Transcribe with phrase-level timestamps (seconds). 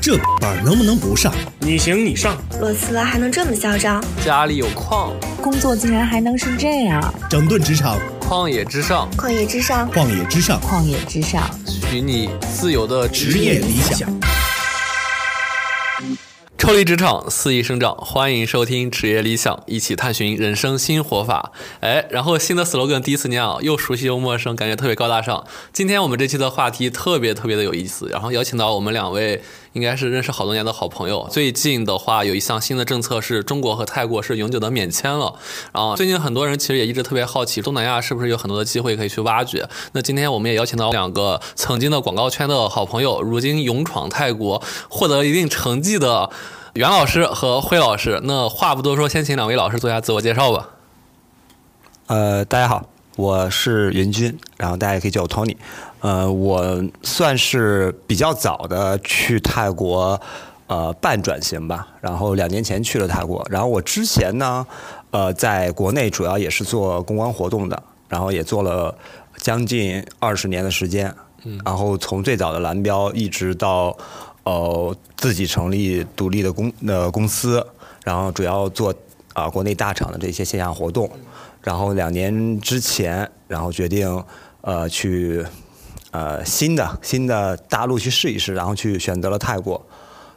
[0.00, 1.32] 这班能不能不上？
[1.60, 4.02] 你行你上，裸辞了还能这么嚣张？
[4.24, 7.14] 家里有矿，工作竟然还能是这样？
[7.30, 14.08] 整顿职场，旷野之上，旷野之上，旷野之上，旷野之上，许你自由的职业理想。
[16.62, 21.50] 抽离职场，肆意生长，欢迎收听职业理想，一起探寻人生新活法。
[21.80, 25.44] 哎，然后新的 slogan 第一次念啊，又熟悉又陌生，感觉特别高大上。
[25.72, 31.28] 今天我们这期的话题特别特别的有意思，然后邀请到我们两位，应该是认识好多年的好朋友。
[31.30, 35.34] 最近的话，有一项新的政策是中国和泰国是永久的免签了。
[35.72, 39.68] 然后最近很多人其实也一直特别好奇，东南亚是不是有很多的机会可以去挖掘？
[39.92, 46.30] 那今天我们也邀请到两个曾经的广告圈的好朋友，如今勇闯泰国，获得一定成绩的。
[46.74, 50.70] 袁老师和辉老师，那话不多说，先请两位老师做一下自我介绍吧。
[52.06, 55.54] 呃，大家好，我是袁军，然后大家也可以叫我 Tony。
[56.02, 60.20] 呃，我算是比较早的去泰国，
[60.66, 61.88] 呃，半转型吧。
[62.00, 64.66] 然后两年前去了泰国，然后我之前呢，
[65.10, 68.94] 呃，在国内主要也是做公关活动的，然后也做了
[69.38, 71.14] 将近二十年的时间。
[71.44, 71.58] 嗯。
[71.64, 73.96] 然后从最早的蓝标一直到。
[74.44, 77.64] 呃，自己成立独立的公呃公司，
[78.02, 78.92] 然后主要做
[79.34, 81.08] 啊国内大厂的这些线下活动，
[81.60, 84.24] 然后两年之前，然后决定
[84.62, 85.46] 呃去
[86.12, 89.84] 呃新的新的大陆去试一试，然后去选择了泰国。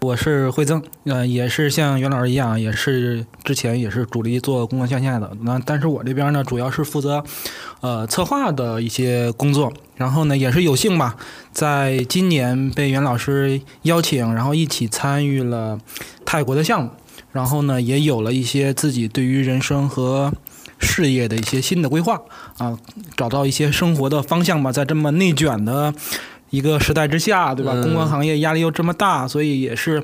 [0.01, 5.31] 我是惠增，呃，也是像袁老师一样，也是之前也是主力做公关线下的。
[5.41, 7.23] 那但是我这边呢，主要是负责
[7.81, 9.71] 呃策划的一些工作。
[9.95, 11.15] 然后呢，也是有幸吧，
[11.53, 15.79] 在今年被袁老师邀请，然后一起参与了
[16.25, 16.89] 泰国的项目。
[17.31, 20.31] 然后呢，也有了一些自己对于人生和
[20.79, 22.21] 事业的一些新的规划
[22.57, 22.77] 啊，
[23.15, 25.93] 找到一些生活的方向吧，在这么内卷的。
[26.51, 27.73] 一个时代之下，对吧？
[27.81, 30.01] 公关行业压力又这么大，所以也是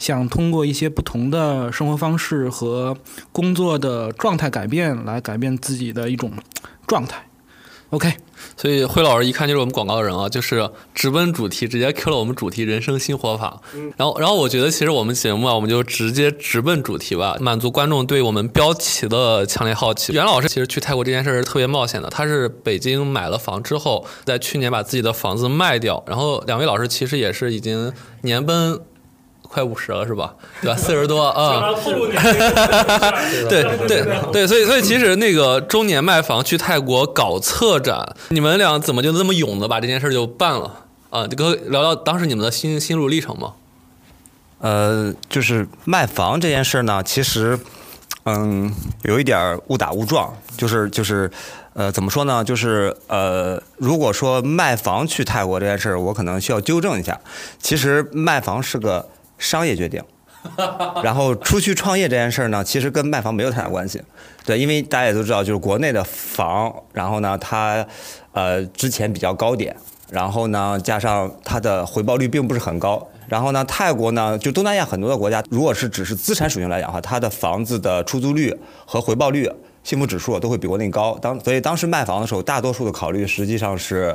[0.00, 2.96] 想通过一些不同的生活方式和
[3.30, 6.32] 工作的状态改变，来改变自己的一种
[6.88, 7.24] 状态。
[7.92, 8.10] OK，
[8.56, 13.60] 所以辉老师一看就是我们广告人啊，就是直奔主题，直接 Q 了我们主题人生新活法。
[13.98, 20.14] 然后，然后我觉得其实我们节目啊，我们就直接直奔主题吧，满足观众对我们标题的强烈好奇。
[20.14, 26.02] 袁老师其实去泰国这件事是特别冒险的，他是北京买了房之后，在去年把自己的房子卖掉。
[26.06, 27.92] 然后两位老师其实也是已经
[28.22, 28.80] 年奔。
[29.52, 30.34] 快五十了是吧？
[30.62, 30.76] 对吧？
[30.78, 31.60] 四十多啊。
[33.50, 34.02] 对对
[34.32, 41.26] 对，所以所以其实那个中年卖房去泰国搞策展，你们俩怎么就那么勇的把这件事就办了啊？
[41.26, 43.52] 这个聊聊当时你们的心心路历程吗？
[44.60, 47.58] 呃，就是卖房这件事呢，其实
[48.24, 51.30] 嗯有一点误打误撞，就是就是
[51.74, 52.42] 呃怎么说呢？
[52.42, 57.20] 就是呃如果说卖房去泰国这件事，我可能需要纠正一下。
[57.58, 59.06] 其实卖房是个。
[59.38, 60.02] 商业决定，
[61.02, 64.02] 然后出去创业这件事儿呢，其实跟卖房没有太大关系。
[64.44, 67.86] 对，因为大家也都知道，就是国内的房，然后呢，它
[68.32, 69.76] 呃之前比较高点，
[70.10, 73.06] 然后呢，加上它的回报率并不是很高。
[73.28, 78.52] 然后呢，泰国呢，就东南亚很多的国家，如果是只是资产属性来讲的话，它的房子的出租率
[78.84, 79.48] 和回报率、
[79.84, 81.16] 幸福指数都会比国内高。
[81.22, 84.14] 当所以当时卖房的时候，大多数的考虑实际上是，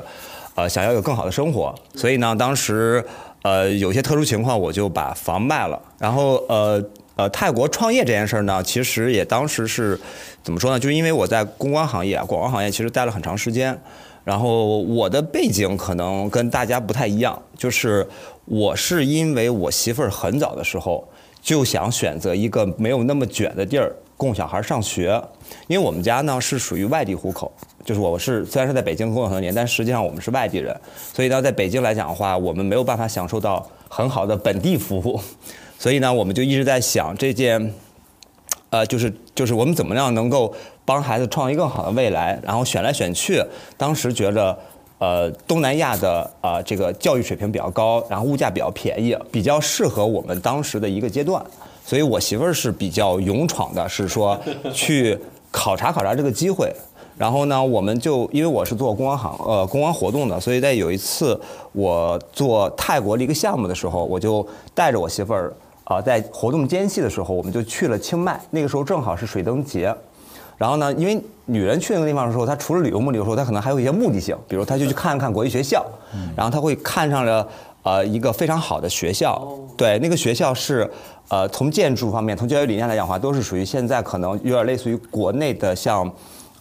[0.56, 1.74] 呃，想要有更好的生活。
[1.96, 3.04] 所以呢，当时。
[3.42, 5.82] 呃，有些特殊情况，我就把房卖了。
[5.98, 6.84] 然后，呃
[7.16, 10.00] 呃，泰国创业这件事儿呢，其实也当时是
[10.44, 10.80] 怎么说呢？
[10.80, 13.80] 就是因为我在公关行业、广告行业其实待了很长时间。
[14.24, 18.06] 然后我的背景可能跟大家不太一样，就是
[18.44, 21.08] 我是因为我媳妇儿很早的时候
[21.42, 25.24] 就想选择一个没有那么卷的地儿供小孩上学，
[25.68, 27.50] 因为我们家呢是属于外地户口。
[27.88, 30.78] 就是我是虽然是在北京工作很多年，但实际上我们是外地人，
[31.14, 35.18] 所以呢，在北京来讲的话，我们没有办法享受到很好的本地服务，
[35.80, 37.74] 所以呢，我们就一直在想这件，
[38.72, 40.54] 呃，就是就是我们怎么样能够
[40.84, 43.42] 帮孩子创造一个更好的未来，然后选来选去，
[43.78, 44.60] 当时觉着，
[45.00, 51.42] 呃，东南亚的啊这个教育水平比较高，然后物价比较便宜，比较适合我们当时的一个阶段，
[51.86, 54.38] 所以我媳妇儿是比较勇闯的，是说
[54.74, 55.18] 去
[55.52, 56.70] 考察考察这个机会。
[57.18, 61.40] 然后呢，我们就因为我是做公关行呃公关活动的，所以在有一次
[61.72, 65.52] 我做泰国的一个项目的时候，我就带着我媳妇儿
[65.84, 68.40] 啊，在活动间隙的时候，我们就去了清迈。
[68.52, 69.92] 那个时候正好是水灯节，
[70.58, 75.84] 然后呢，因为女人去那个地方的时候，她除了旅游目的的时候，她可能还有一些目的性，比如她就去看看国际学校，
[76.36, 77.48] 然后她会看上了
[77.82, 79.42] 呃一个非常好的学校，
[79.76, 80.88] 对，那个学校是
[81.30, 86.08] 呃从建筑方面，从教育理念来讲的话，都是属于现在可能有点类似于国内的像。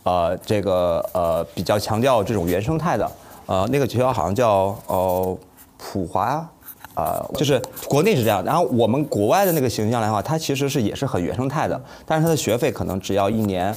[0.06, 3.11] 呃，这个呃比较强调这种原生态的，
[3.47, 5.37] 呃，那个学校好像叫呃
[5.76, 6.49] 普华
[6.94, 13.76] 呃，就是国内是这样，然后我们国外的那个形象来的话，它其实是也是很原生态的，但是它的学费可能只要一年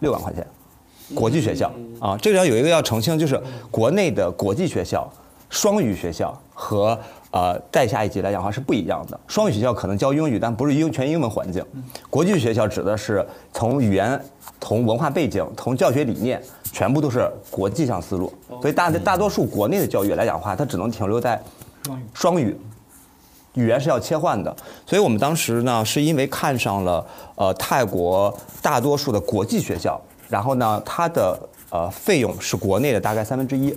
[0.00, 0.44] 六万块钱，
[1.14, 1.70] 国际学校
[2.00, 3.40] 啊，这里要有一个要澄清，就是
[3.70, 5.08] 国内的国际学校、
[5.48, 6.98] 双语学校和
[7.30, 9.18] 呃再下一级来讲的话是不一样的。
[9.26, 11.62] 双语学校可能教英语，但不是英全英文环境；
[12.10, 14.20] 国际学校指的是从语言、
[14.60, 16.42] 从文化背景、从教学理念，
[16.72, 18.32] 全部都是国际上思路。
[18.60, 21.40] 所以大大多数国内的教育来讲的话，它只能停留在
[22.14, 22.56] 双语。
[23.54, 24.54] 语言是要切换的，
[24.86, 27.04] 所以我们当时呢，是因为看上了
[27.34, 28.32] 呃泰国
[28.62, 31.36] 大多数的国际学校，然后呢，它的
[31.70, 33.76] 呃费用是国内的大概三分之一，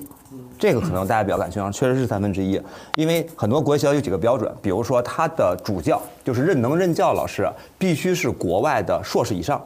[0.62, 2.62] 这个可能大家比较感兴趣，确实是三分之一，
[2.94, 7.50] 因为很多国际学校有几个标准，比如说它的主教就是任能任教老师
[7.80, 9.60] 必须是国外的硕士以上。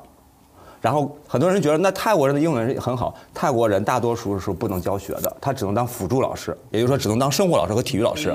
[0.79, 3.13] 然后很多人觉得，那泰国人的英文很好。
[3.33, 8.33] 泰国人大多数是不能教学的，他只能当辅助老师，也就是说，只能当生活老师和体育老师。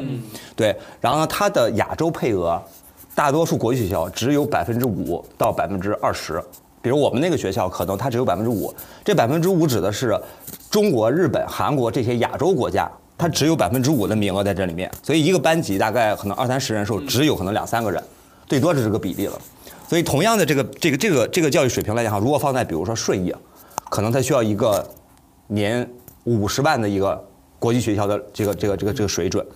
[0.55, 0.77] 对。
[1.01, 2.61] 然后呢，他的亚洲配额，
[3.15, 6.43] 大多数国际学校只有百分之五到百分之二十。
[6.83, 8.75] 比如我们那个学校，可能它只有百分之五。
[9.05, 10.19] 这百分之五指的是
[10.71, 14.91] 中国、日本、韩国这些亚洲国家，它只有百分之五的名额在这里面。
[15.03, 18.03] 所以一个班级大概可能二三十人时候，只有可能两三个人，
[18.47, 19.39] 最多是个比例了。
[19.89, 23.35] 所以，同样的这个这个这个这个教育水平来讲哈，如果放在比如说顺义，
[23.91, 24.89] 可能它需要一个
[25.49, 25.89] 年
[26.25, 27.23] 五十万的一个
[27.61, 29.47] 国际学校的这个这个这个这个水准，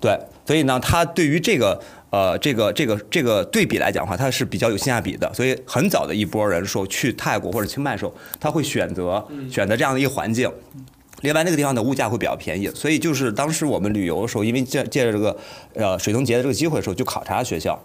[0.00, 1.78] 对，所以呢，它对于这个
[2.08, 5.30] 呃这个这个这个对比来讲的话，它是比较有性价比的。
[5.34, 10.50] 所以很早的一波人说去泰国或者清迈的时候，他会选择选择这样的一个环境，
[11.22, 12.70] 另外那个地方的物价会比较便宜。
[12.74, 15.36] 所以就是当时我们旅游的时候，因为借借着这个
[15.74, 17.78] 呃水灯节的这个机会的时候，就考察学校。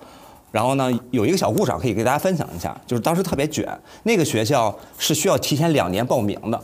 [0.52, 3.68] 然后呢，有一个小故事可以给大家分享一下，就是当时特别卷，
[4.04, 6.62] 那个学校是需要提前两年报名的，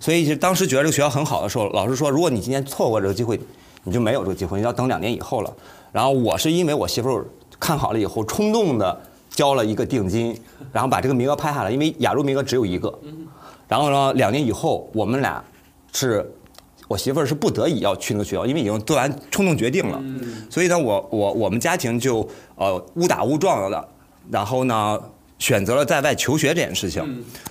[0.00, 3.38] 所以就当时觉得这个学校很好的时候，老师说，如果你今天错过这个机会，
[3.84, 5.52] 你就没有这个机会，你要等两年以后了。
[5.92, 7.26] 然后我是因为我媳妇儿
[7.58, 10.38] 看好了以后，冲动的交了一个定金，
[10.72, 12.92] 然后把这个名额拍下来，因为亚洲名额只有一个。
[13.68, 15.42] 然后呢，两年以后我们俩
[15.92, 16.30] 是。
[16.88, 20.02] 我媳妇儿是不得已要去那个学校，因为已经做完冲动决定了，
[20.50, 23.88] 所以呢，我我我们家庭就呃误打误撞的，
[24.30, 25.00] 然后呢
[25.42, 27.02] 选择了在外求学这件事情。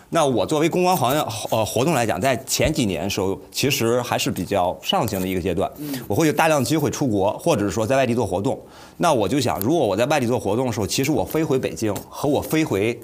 [0.09, 5.69] 那我作为公关行业呃活动来讲，在前几年的时候，其实还是比较上行的一个阶段，
[6.07, 8.57] 我会有大量机会出国，或者是说在外地做活动。
[8.95, 12.97] 那我就想，如果我在外地做活动的时候，其实我飞回北京和我飞回。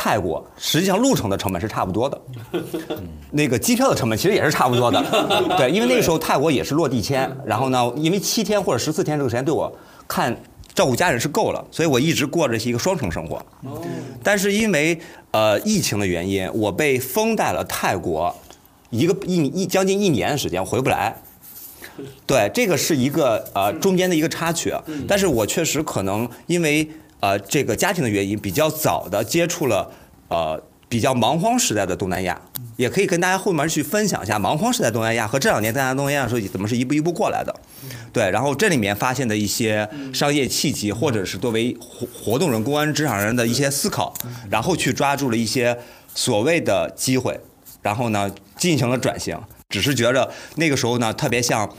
[0.00, 2.20] 泰国实际上路程的成本是差不多的，
[3.32, 5.04] 那个机票的成本其实也是差不多的，
[5.58, 9.76] 对，因为那个时候泰国也是落地签，然后呢，因为七天或者十四天这个时间对我
[10.06, 10.40] 看
[10.78, 13.44] 照顾家人是够了，所以我一直过着一个双重生活。
[14.22, 14.96] 但是因为
[15.32, 18.32] 呃疫情的原因，我被封在了泰国
[18.90, 21.16] 一个一一将近一年的时间，回不来。
[22.24, 24.72] 对，这个是一个呃中间的一个插曲，
[25.08, 26.88] 但是我确实可能因为。
[27.20, 29.90] 呃，这个家庭的原因比较早的接触了，
[30.28, 32.40] 呃，比较蛮荒时代的东南亚，
[32.76, 37.54] 也可以跟大家后面去分享一下蛮荒时代东南亚和这两年大家东南亚时候怎么是一步一步过来的，
[38.12, 44.14] 对，然后这里面发现的一些商业契机，或者是作为活活动人、公安职场人的一些思考，
[44.50, 45.78] 然后去抓住了一些
[46.14, 47.38] 所谓的机会，
[47.82, 49.38] 然后呢进行了转型，
[49.68, 51.70] 只是觉着那个时候呢特别像，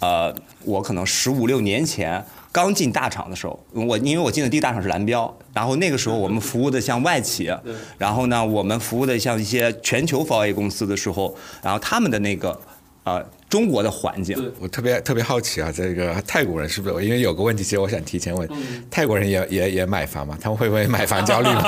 [0.00, 2.24] 呃，我可能十五六年前。
[2.50, 7.50] 刚进大厂的时候，我因为我进的第一大厂是蓝标，然后那个时候我们服务的像外企，
[7.98, 12.58] 然后呢，我们服务的像一些全球防 A 公司的时候，然后他们的那个
[13.04, 17.04] 呃中国的环境，我特别特别好奇啊，这个泰国人是不是？
[17.04, 18.48] 因为有个问题，其实我想提前问，
[18.90, 20.36] 泰国人也也也买房吗？
[20.40, 21.62] 他们会不会买房焦虑吗？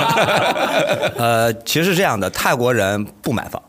[1.15, 3.61] 呃，其实是这样的，泰国人不买房。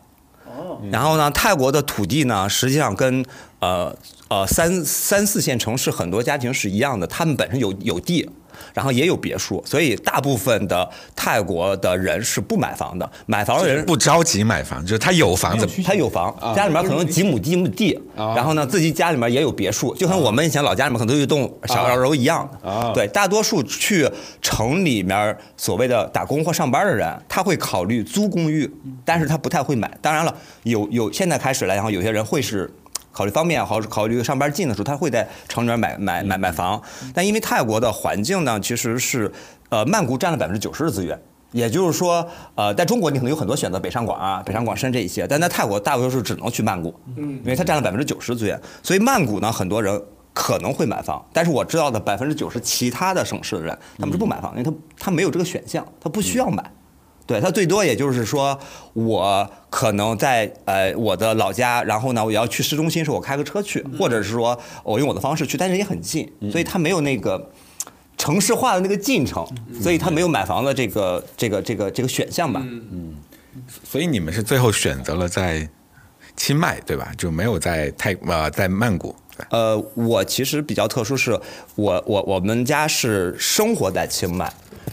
[0.46, 0.80] 哦。
[0.90, 3.24] 然后呢，泰国的土地呢，实际上跟
[3.60, 3.94] 呃。
[4.32, 8.26] 呃，三三四线城市很多家庭是一样的，他们本身有有地，
[8.72, 13.10] 然后也有别墅，所以大部分的泰国的人是不买房的。
[13.26, 22.48] 买房的人不着急买房，就是他有房子，他有房，家里面可能几亩几亩地，然后呢，自己家里面也有别墅，就像我们以前老家里面可能都有一栋小洋楼一样。
[22.94, 24.08] 对，大多数去
[24.40, 28.72] 城里面所谓的打工或上班的人，他会考虑租公寓，
[29.04, 29.94] 但是他不太会买。
[30.00, 32.72] 当然了，有有现在开始来讲，有些人会是。
[33.12, 36.80] 考虑方便，好考虑上班近的时候，他会在城里面买买买买房。
[37.14, 39.30] 但因为泰国的环境呢，其实是，
[39.68, 41.20] 呃，曼谷占了百分之九十的资源，
[41.52, 48.58] 也就是说，呃，在中国你可能有很多选择，北上广啊、北上广深这一些，但在泰国大多数只能去曼谷，因为它占了百分之九十资源。
[48.82, 50.02] 所以曼谷呢，很多人
[50.32, 56.64] 可能会买房，但是我知道的百分之九十其他的省市的人，他们是不买房，因为他他没有这个选项，他不需要买。
[57.26, 58.58] 对，他最多也就是说，
[58.94, 67.50] 我可能在呃我的老家，然后呢，我要去市中心的时候，我开个车去，或者是说我用我的方式去，但是也很近，所以它没有那个
[68.18, 69.46] 城市化的那个进程，
[69.80, 72.60] 所以它没有买房的这个这个这个这个选项吧。
[72.64, 73.16] 嗯
[73.84, 75.68] 所以你们是最后选择了在
[76.36, 77.12] 清迈，对吧？
[77.18, 79.14] 就没有在泰呃在曼谷。
[79.50, 81.38] 呃，我其实比较特殊，是
[81.74, 84.50] 我我我们家是生活在清迈，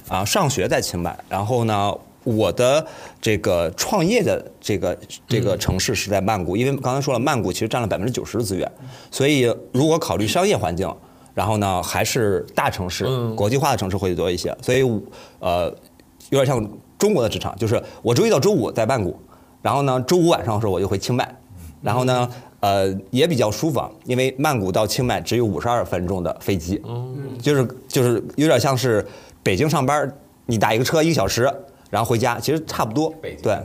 [0.09, 1.93] 啊，上学在清迈，然后呢，
[2.37, 2.85] 我的
[3.21, 8.71] 这个创业的这个这个城市是在曼谷，因为刚才说了，曼谷其实占了百分之九十的资源，
[9.11, 10.93] 所以如果考虑商业环境，
[11.33, 13.05] 然后呢，还是大城市、
[13.35, 14.83] 国际化的城市会多一些，所以
[15.39, 15.73] 呃，
[16.29, 16.65] 有点像
[16.97, 19.19] 中国的职场，就是我周一到周五在曼谷，
[19.61, 21.35] 然后呢，周五晚上的时候我就回清迈，
[21.81, 22.29] 然后呢。
[22.61, 26.81] 呃，也比较舒服，因为曼谷到清迈只有五十二分钟的飞机，
[27.41, 29.07] 就是就是有点像是
[29.41, 30.13] 北京上班，
[30.45, 31.49] 你打一个车一个小时，
[31.89, 33.13] 然后回家，其实差不多。
[33.41, 33.61] 对，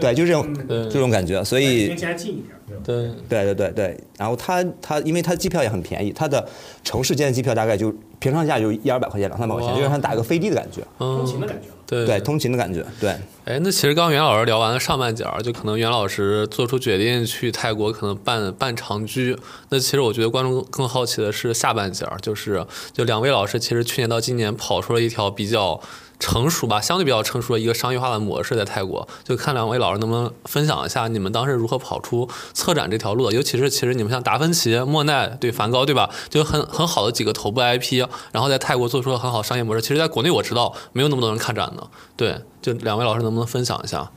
[0.00, 0.54] 对，就这种
[0.90, 2.56] 这种感觉，所以家近一点。
[2.84, 6.48] 对对对对对，然后他他因为他机票也很便宜，他的
[6.84, 11.68] 城市间的机票大概就平常价就一二百块钱两三百块钱，就让他打个飞的的感觉，通勤的感觉。
[11.84, 13.10] 对对，通勤的感觉，对。
[13.44, 19.36] 哎，那其实刚袁老师聊完了上半截儿，就可能袁老师做出决定去泰国，可能办办长居。
[19.70, 25.80] 那其实我觉得观众更好奇的是下半截儿，就是就两位老师其实去年到今年跑出了一条比较。
[26.20, 39.80] 成熟吧，相对比较成熟的一个商业化的模式在泰国，就看两位老师能不能分享一下你们当时如何跑出策展这条路的，尤其是其实你们像达芬奇、莫奈对梵高对吧，就很很好的几个头部 IP，然后在泰国做出了很好商业模式。
[39.80, 44.10] 其实在国内我知道没有那么多人看展的，对，就两位老师能不能分享一下？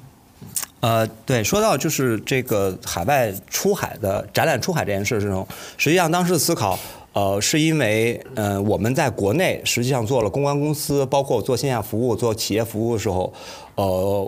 [0.81, 6.77] 呃，对，说到就是这个海外出海的展览出海这件事之中，实际上当时思考。
[7.13, 13.31] 呃，是因为，嗯，我们在国内实际上做了公关公司，包括做线下服务、做企业服务的时候，
[13.75, 14.27] 呃，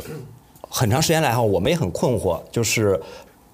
[0.70, 3.02] 很长时间来哈，我们也很困惑，就是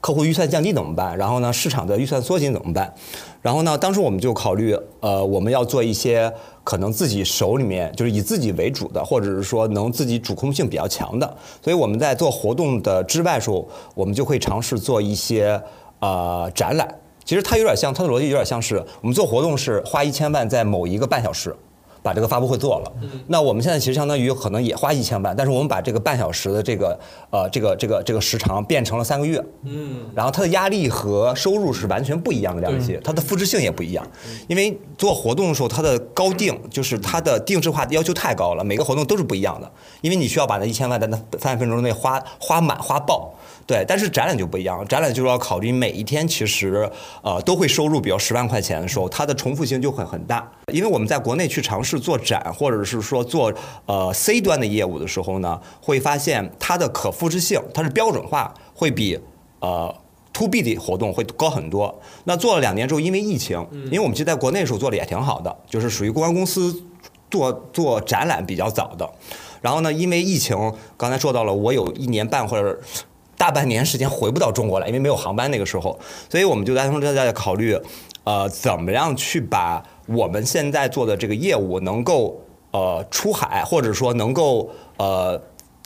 [0.01, 1.17] 客户预算降低怎么办？
[1.17, 2.93] 然后呢，市场的预算缩紧怎么办？
[3.41, 6.31] 然后呢，当时我们就考虑，呃，我们要做一些
[6.65, 11.37] 可能自己手里面就是以自己为主的，或者是说能自己主控性比较强的。
[11.63, 15.59] 所以我们在做活动的之外时候，我们就会尝试做一些
[15.99, 16.95] 呃展览。
[17.23, 21.55] 其实它有点像，它的逻辑有点像是我们做活动是花一千万在某一个半小时，
[22.03, 22.91] 把这个发布会做了。
[23.27, 26.99] 那我们现在其实相当于可能也花一千万，但是我们把这个半小时的这个
[27.29, 29.39] 呃这个这个这个时长变成了三个月。
[29.63, 29.97] 嗯。
[30.15, 34.05] 然后它的压力和收入是完全不一样的两级，它的复制性也不一样。
[34.47, 43.31] 因为做活动的时候，它的高定就是它的定制化要求太高了，每个活动都是不一样的，因为你需要把那一千万在那三十分钟内花花满花爆。
[43.67, 46.89] 对，但是展览就不一样，展览就是要考虑每一天其实
[47.21, 50.51] 呃都会收入，比如十万块钱的时候，它的重复性就会很大。
[50.73, 53.53] 因为我们在国内去尝试做展，或者是说做
[53.85, 59.17] 呃 C 端的业务的时候呢，会发现它的可复制性，它是标准化，会比
[59.59, 59.95] 呃
[60.33, 62.01] To B 的活动会高很多。
[62.25, 66.83] 那做了两年之后，因为疫情，因为我们其实在国内的时候做的也挺好的，就是属于公关公司
[67.29, 69.09] 做做展览比较早的。
[69.61, 72.77] 然后呢，因为疫情，刚才说到了，我有一年半或者。
[73.41, 75.97] 大半年时间回不到中国来，因为没有航班那个时候，
[76.29, 77.75] 所以我们就在正在考虑，
[78.23, 85.41] 呃，怎么样去把我们现在做的这个业务能够呃出海，或者说能够呃。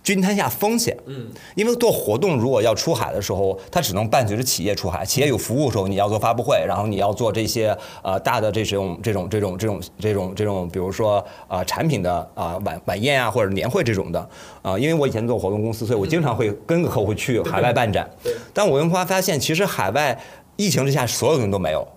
[0.06, 5.04] 均摊下风险，嗯，因为做活动如果要出海的时候，它只能伴随着企业出海。
[5.04, 14.30] 企业有服务的时候，你要做发布会，然后你要做这些呃大的这种这种这种这种这种这种，比如说啊产品的啊晚晚宴啊或者年会这种的
[14.62, 14.78] 啊。
[14.78, 18.08] 因为我以前做活动公司，所以我经常会跟个客户去海外办展。
[18.54, 20.16] 但我发发现，其实海外
[20.56, 21.88] 疫情之下，所有东西都没有，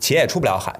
[0.00, 0.74] 企业也出不了海。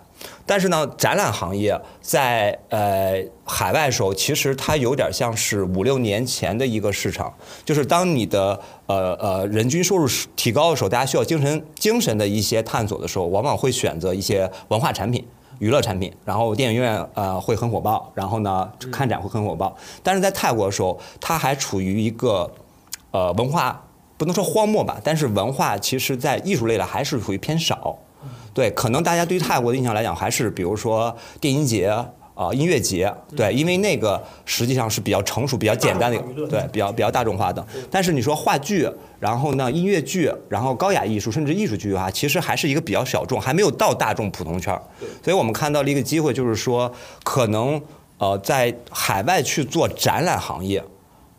[0.45, 7.33] 但是呢，展览行业在呃海外时候，其实它有点像是五六年前的一个市场，
[7.65, 15.25] 就是当你的呃呃人均收入提高的时候，大家需要精神精神的一些探索的时候，往往会选择一些文化产品、
[15.59, 19.75] 娱乐产品，然后电影院呃会很火爆，然后呢看展会很火爆。
[20.03, 22.51] 但是在泰国的时候，它还处于一个
[23.13, 23.85] 呃文化
[24.19, 27.97] 不能说荒漠吧，但是文化其实在艺术类的还是属于偏少。
[28.55, 31.89] 对，可能大家对于泰国的印象来讲，还是比如说电音节
[32.35, 37.65] 啊、音乐节，对，因为那个实际上是比较成熟、比较简单的，对，比较比较大众化的。
[37.91, 38.89] 但是你说话剧，
[39.21, 44.75] 然后呢音乐剧，然后高雅艺术，甚至艺术剧的话，其实还是一个比较小众，还没有到大众普通圈
[45.23, 46.91] 所以我们看到了一个机会，就是说
[47.23, 47.81] 可能
[48.19, 50.83] 呃在海外去做展览行业，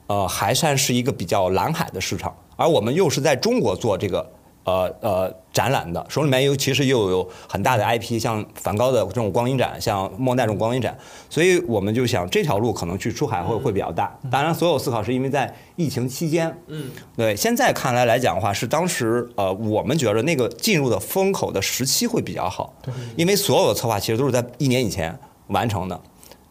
[0.08, 4.32] 呃还算是一个比较蓝海的市场，而我们又是在中国做这个。
[4.64, 10.98] 呃呃展览的，手里面又其实又有很大的 IP，像梵高的这种光影展，像莫奈这种光影展，
[11.30, 14.18] 所以我们就想这条路可能去出海会会比较大。
[14.32, 22.74] 当然，所有思考是因为在疫情期间，嗯，对，现在看来来讲的话，是当时呃我们觉得那个进入的风口的时期会比较好，
[23.16, 26.00] 因为所有的策划其实都是在一年以前完成的。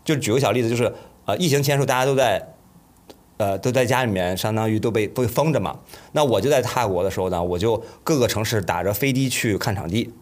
[0.04, 0.92] 就举个小例子，就是
[1.24, 2.51] 呃疫情前的时候大家都在。
[3.42, 5.76] 呃，都在家里面，相当于都被被封着嘛。
[6.12, 10.12] 那我就在泰国的时候呢，我就各个城市打着飞的去看场地，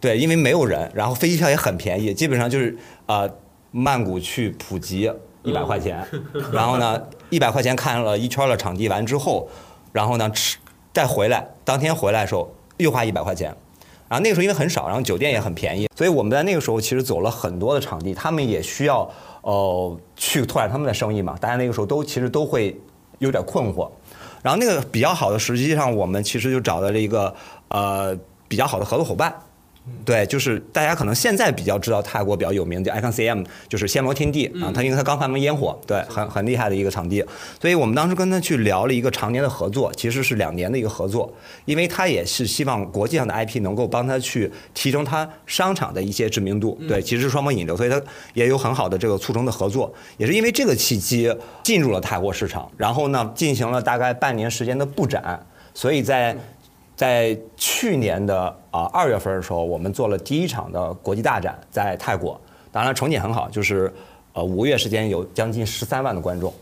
[0.00, 3.30] 对，因为没有人，然后飞机票也很便宜，基本上就是呃，
[3.70, 5.08] 曼谷去普吉
[5.44, 6.04] 一百块钱，
[6.52, 9.48] 然后呢一百块钱看了一圈的场地完之后，
[9.92, 10.58] 然后呢吃
[10.92, 13.54] 再回来，当天回来的时候又花一百块钱，
[14.08, 19.08] 然后那个时候因为很少，然后酒店也很便宜，所以我们在那个时候其实走了很多的场地，他们也需要。
[19.46, 21.36] 哦，去拓展他们的生意嘛？
[21.40, 22.76] 大家那个时候都其实都会
[23.20, 23.88] 有点困惑，
[24.42, 27.32] 然后那个比较好的，实际上我们其实就找到了一个
[27.68, 29.32] 呃比较好的合作伙伴。
[30.04, 37.24] 对，就是大家可能现在比较知道泰国比较有名的 Icon CM，就是暹罗天地啊，他因为他刚发明烟火，对，很很厉害的一个场地，
[37.60, 41.32] 所以我们当时跟他去聊了一个常年的合作，其实是两年的一个合作，
[41.64, 48.00] 因为他也是希望国际上的 IP 能够帮他去提升他商场的一些知名度，对，其实是双方引流，所以他
[48.34, 56.36] 也有很好的这个促成的合作，也是因为这个契机进入了泰国市场，然后呢进行了大概半年时间的布展，所以在。
[56.96, 62.40] 在去年的啊二月份的时候，我们做了第一场的国际大展，在泰国，
[62.72, 63.92] 当然成绩很好，就是
[64.32, 66.52] 呃五个月时间有将近十三万的观众，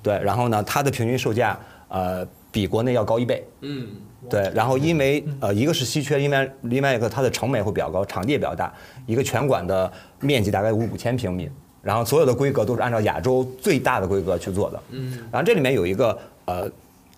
[0.00, 3.88] 对，然后呢，它的平均售价呃比国内要高一倍，嗯，
[4.28, 8.72] 对，然后因为呃一个是稀缺，另外另外一个它的成本会比较高，场地也比较大，
[9.06, 11.50] 一个全馆的面积大概五五千平米，
[11.82, 16.70] 然后所有的规格都是按照亚洲最大的规格去做的，嗯，然后这里面有一个呃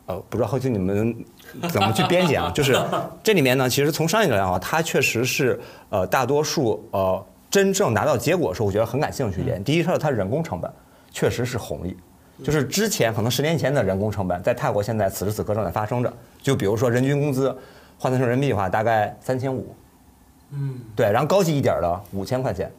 [0.06, 1.14] 呃不知道后期你们。
[1.71, 2.50] 怎么去编辑啊？
[2.54, 2.75] 就是
[3.23, 9.62] 这里面呢，其实从商业来讲啊，它确实是呃大多数呃真正拿到结果的时候，我觉得很感兴趣一点。
[9.62, 10.73] 第一，它是它人工成本
[11.11, 11.94] 确实是红利，
[12.42, 16.11] 就是之前可能十年前的人工成本，在泰国现在此时此刻正在发生着。
[16.40, 17.54] 就比如说人均工资
[17.99, 19.75] 换算成人民币的话，大概三千五，
[20.52, 22.73] 嗯，对，然后高级一点的五千块钱，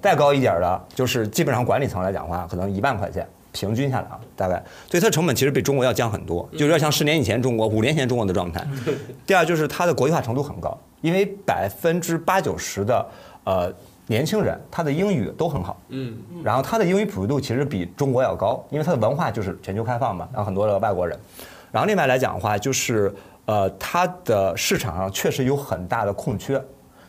[0.00, 3.28] 再高一点的，就是基本上管理层来讲的话，可能一万块钱。
[3.52, 8.66] 平均下来啊，大概，所以它成本其实比中国要降很多，就有点像十年以前中国、五年前中国的状态。
[9.26, 13.06] 第二就是它的国际化程度很高，因为百分之八九十的
[13.44, 13.72] 呃
[14.06, 21.18] 年轻人他的英语都很好，嗯，然后他的英语普及度其实比中国要高，因为它的文化就是全球开放嘛，然后很多的外国人。
[21.72, 23.12] 然后另外来讲的话，就是
[23.46, 26.60] 呃它的市场上确实有很大的空缺，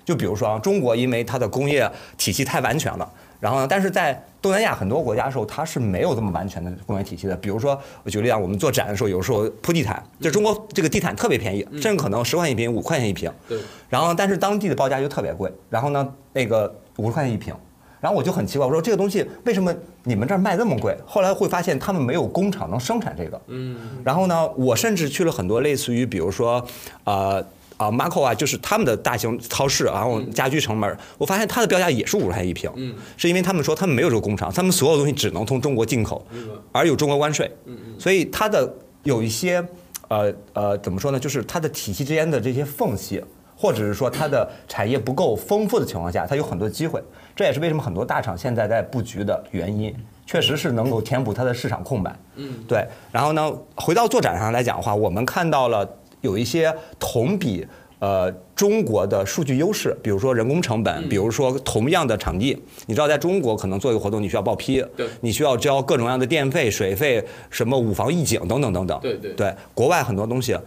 [0.06, 3.12] 就比如说啊，中国因为它的工业体系太完全了。
[3.42, 3.68] 然后呢？
[3.68, 7.36] 但是在东南亚很多国家的时候，它是没有这么完全的工业体系的。
[7.36, 13.32] 比如说，我举个例啊，我们做展的时候，有时候铺地毯，就中国这个地毯特别便宜，甚至可能十块钱一平，五块钱一平。
[13.50, 13.58] 对。
[13.90, 15.52] 然后，但是当地的报价就特别贵。
[15.72, 17.52] 然后呢，那个五十块钱一平。
[18.00, 19.74] 然后我就很奇怪，我说这个东西为什么
[20.04, 20.96] 你们这儿卖这么贵？
[21.08, 23.42] 后来会发现他们没有工厂能生产这个。
[23.48, 23.76] 嗯。
[24.04, 26.64] 然后呢，我甚至去了很多类似于，比如说，
[27.06, 27.44] 呃。
[27.82, 36.24] 啊，Marco 啊，就是他们的大型超市，然后家居城门，我发现它的标价也是五十块钱一平，嗯，是因为他们说他们没有这个工厂，他们所有东西只能从中国进口，
[36.72, 37.52] 而有中国关税，
[37.98, 39.66] 所以它的有一些，
[40.10, 41.20] 呃呃，怎么说呢？
[41.20, 43.24] 就是它的体系之间的这些缝隙，
[43.56, 47.02] 或者是说它的产业不够丰富的情况下，它有很多机会。
[47.36, 49.92] 这也是为什么很多大厂现在在布局的原因，
[50.28, 52.86] 确实是能够填补它的市场空白，嗯，对。
[53.12, 55.98] 然后呢，回到做展上来讲的话，我们看到了。
[56.22, 57.66] 有一些同比
[58.00, 69.34] 呃中国的数据优势，比如说人工成本，比如说同样的场地，你知道在中国可能做一个活动你需要报批，对，你需要交各种各样的电费、水费，什么五房一景等等等等，对对。
[69.34, 70.58] 对，国外很多东西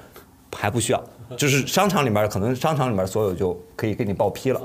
[0.53, 1.05] 还不需要，
[1.37, 4.61] 就是商场里面可能商场里面所有就可以给你报批了，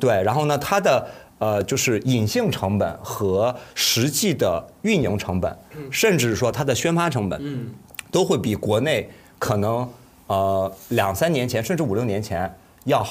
[0.00, 1.06] 对，然后呢，它的
[1.38, 5.56] 呃就是隐性成本和实际的运营成本，
[5.90, 7.70] 甚至说它的宣发成本，
[8.10, 9.08] 都会比国内
[9.38, 9.88] 可能。
[10.32, 12.50] 呃，两三年前，甚至五六年前，
[12.84, 13.06] 要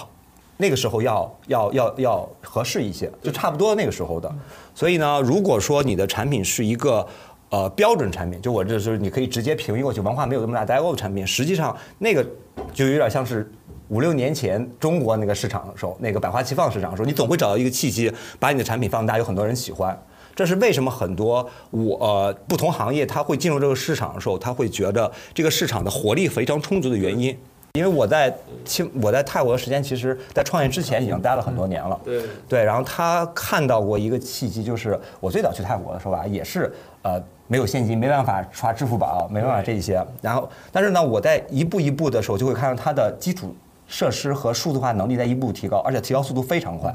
[0.57, 4.27] 那个时候要要要要合适一些，就差不多那个时候的。
[4.73, 7.05] 所以呢，如果说你的产品是一个
[7.49, 12.25] 呃标准产品，就我这是你可以直接平移过去，文化没有这么大代沟的产品，实际上那个
[12.73, 13.51] 就有点像是
[13.89, 19.95] 五六年前中国那个市场的时候，那个百花齐放市场的时候，你总会找到一个契机，把你的产品放大，有很多人喜欢。
[20.35, 27.37] 这是为什么很多我呃不同行业他会进入这个市场的时候，他会觉得这个市场的活力非常充足的原因。
[27.73, 28.33] 因为我在
[28.65, 31.97] 清我在泰国的时间，其实在创业之前已经待了很多年了。
[32.03, 36.69] 对对，然后他看到过一个契机，就是我最早去泰国的时候吧，也是
[37.01, 37.17] 呃
[37.47, 40.05] 没有现金，没办法刷支付宝，没办法这一些。
[40.21, 43.55] 然后，但是呢，我在一步一步的时候，就会看到它的基础
[43.87, 46.93] 设施和数字化能力在一步提高，而且提高速度非常快。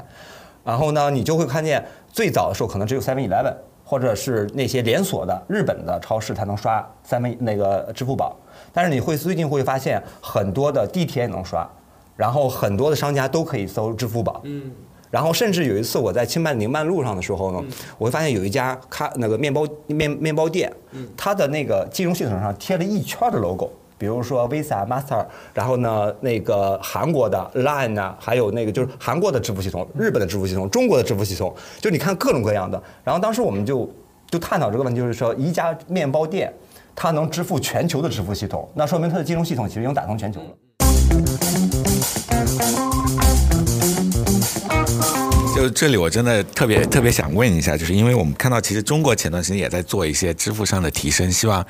[0.67, 8.35] 然后呢，你就会看见最早的时候可能只有 Seven Eleven 或者是那些连锁的日本的超市才能刷 Seven 那个支付宝，
[8.73, 11.65] 但是你会最近会发现很多的地铁也能刷，
[12.17, 14.41] 然后很多的商家都可以搜支付宝。
[14.43, 14.69] 嗯。
[15.09, 17.63] 然后甚至有一次我在清迈宁曼路上的时候呢，
[17.97, 20.69] 我会发现有一家咖那个面包面面包店，
[21.15, 32.81] 它的那个金融系统上贴了一圈的 logo，比如说 Visa、Master，然后呢那个韩国的 Line 呐、还有那个就是韩国的支付系统、日本的支付系统、中国的支付系统，就你看各种各样的。
[33.03, 33.89] 然后当时我们就
[34.29, 36.53] 就探讨这个问题，就是说一家面包店
[36.95, 40.47] 它能支付全球的支付系统，那说明它的金融系统其实已经打通全球了。
[45.55, 51.65] 就这里，我真的特别特别想问一下，就是因为我们看到，其实中国前段时间也在做一些支付上的提升，希望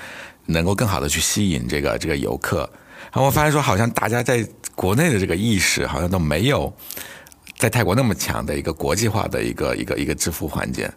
[0.48, 2.70] 能够更好的去吸引这个这个游客。
[3.12, 6.74] 然后我发现说，好像大家在国内的这个意识，好像都没有
[7.58, 10.92] 在泰国那么强的一个国际化的一个一个一个支付环节。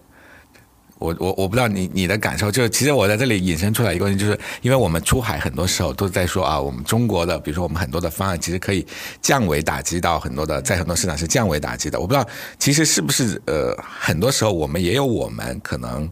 [0.99, 8.87] 我我我不知道你你的感受，就是其实我在这里引申出来一个问题，就是因为我们出海很多时候都在说啊，我们中国的，比如说我们很多的方案其实可以
[9.23, 11.99] 降维打击到很多的，在很多市场是降维打击的。
[11.99, 16.07] 我不知道其实是不是呃，很多时候我们也有我们可能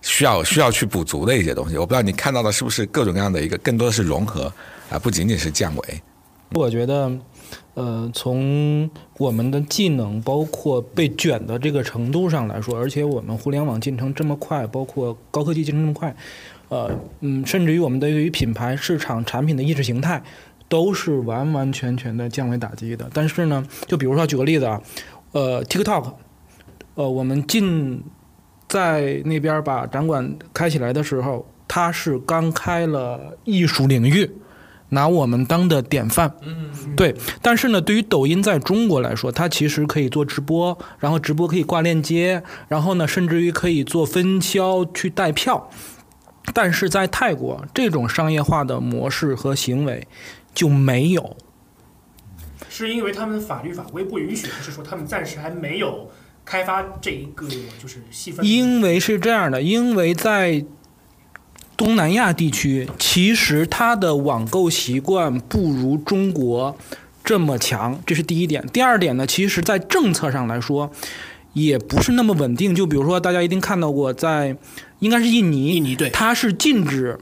[0.00, 1.76] 需要需要去补足的一些东西。
[1.76, 4.52] 我不知道你看到的是不是各种各样的一个，更多的是融合
[4.90, 6.02] 啊，不仅仅是降维。
[6.54, 7.12] 我觉得，
[7.74, 16.16] 呃，从我们的技能，包括被卷的这个程度上来说，而且我们互联网进程这么快，包括高科技进程这么快，
[16.70, 20.22] 呃，嗯，甚至于我们对于品牌、市场、产品的意识形态，
[20.70, 23.10] 都是完完全全的降维打击的。
[23.12, 24.80] 但是呢，就比如说举个例子啊，
[25.32, 26.12] 呃，TikTok，
[26.94, 28.02] 呃，我们进
[28.68, 34.30] 在那边把展馆开起来的时候，他是刚开了艺术领域。
[34.90, 37.14] 拿我们当的典范，嗯，对。
[37.42, 45.68] 但是呢，对于抖音在中国来说，它其实可以做直播，然后直播可以挂链接，然后呢，甚至于可以做分销去带票。
[46.54, 50.08] 但是在泰国，这种商业化的模式和行为
[50.54, 51.36] 就没有。
[52.70, 56.10] 是因为他们法律法规不允许，还是说他们暂时还没有
[56.48, 57.46] 开发这一个
[57.78, 58.42] 就是细分？
[58.42, 60.64] 因为是这样的，因为在
[61.76, 66.74] 东南亚地区，其实它的网购习惯不如中国
[67.22, 68.66] 这么强，这是第一点。
[68.72, 70.90] 第二点呢，其实在政策上来说，
[71.52, 72.74] 也不是那么稳定。
[72.74, 74.56] 就比如说，大家一定看到过，在
[75.00, 77.18] 应该是印尼，印尼对它是禁止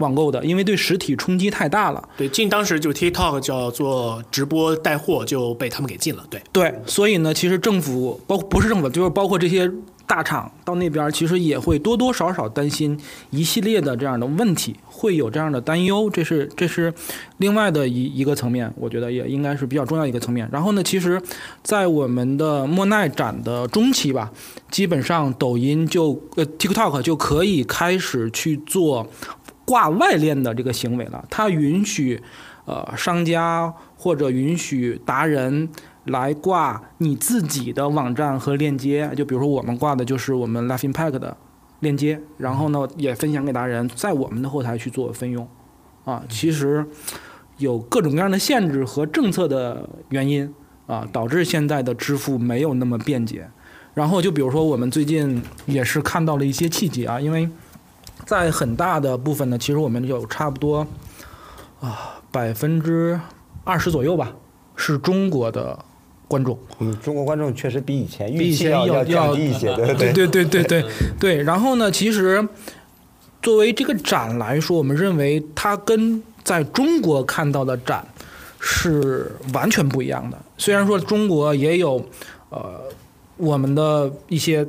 [0.00, 2.08] 网购的，因为对实体冲击太大了。
[2.16, 6.24] 对，进当时就 TikTok 叫做直播带货就被他们给禁了。
[6.28, 9.70] 对对，所以呢，其实政府包不是政府，就是包括这些
[10.06, 12.98] 大厂到那边，其实也会多多少少担心
[13.30, 16.10] 一系列的这样的问题，会有这样的担忧。
[16.10, 16.92] 这是这是
[17.38, 20.48] 另外的一一个层面，我觉得也应该是比较重要一个层面。
[20.50, 21.22] 然后呢，其实，
[21.62, 24.32] 在我们的莫奈展的中期吧，
[24.68, 29.06] 基本上抖音就呃 TikTok 就可以开始去做
[29.70, 32.20] 挂外链的这个行为了，它允许
[32.64, 35.68] 呃商家或者允许达人
[36.06, 41.36] 来挂你自己的网站和链接，就比如说我们挂的就是我们 Laughing Pack 的
[41.78, 45.46] 链接，然后呢也分享给达人，在我们的后台去做分用，
[46.04, 46.84] 啊，其实
[47.58, 50.52] 有各种各样的限制和政策的原因
[50.88, 53.48] 啊，导致现在的支付没有那么便捷。
[53.94, 57.48] 然后就比如说我们最近也是看到了一些契机啊，因为
[58.26, 60.86] 在很大的部分呢，其实我们有差不多
[61.80, 63.18] 啊百分之
[63.64, 64.32] 二十左右吧，
[64.76, 65.78] 是中国的
[66.28, 66.58] 观众。
[66.78, 70.84] 嗯，中国观众确实比以前比以前预期要要降低一些，对对对对对对
[71.18, 71.42] 对。
[71.42, 72.46] 然后呢，其实
[73.42, 78.06] 作为这个展来说，我们认为它跟在中国看到的展
[78.58, 80.38] 是完全不一样的。
[80.56, 82.04] 虽然说中国也有
[82.50, 82.82] 呃
[83.36, 84.66] 我们的一些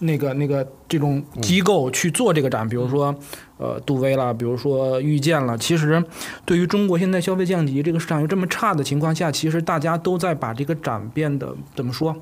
[0.00, 3.14] 那个那个这种机构去做这个展，比如说
[3.58, 5.56] 呃杜威啦，比如说遇见了。
[5.56, 6.02] 其实
[6.44, 12.14] 对于中国现在消费降级，这个市场又这么差的情况下，其实大家都在把这个展变得怎么说？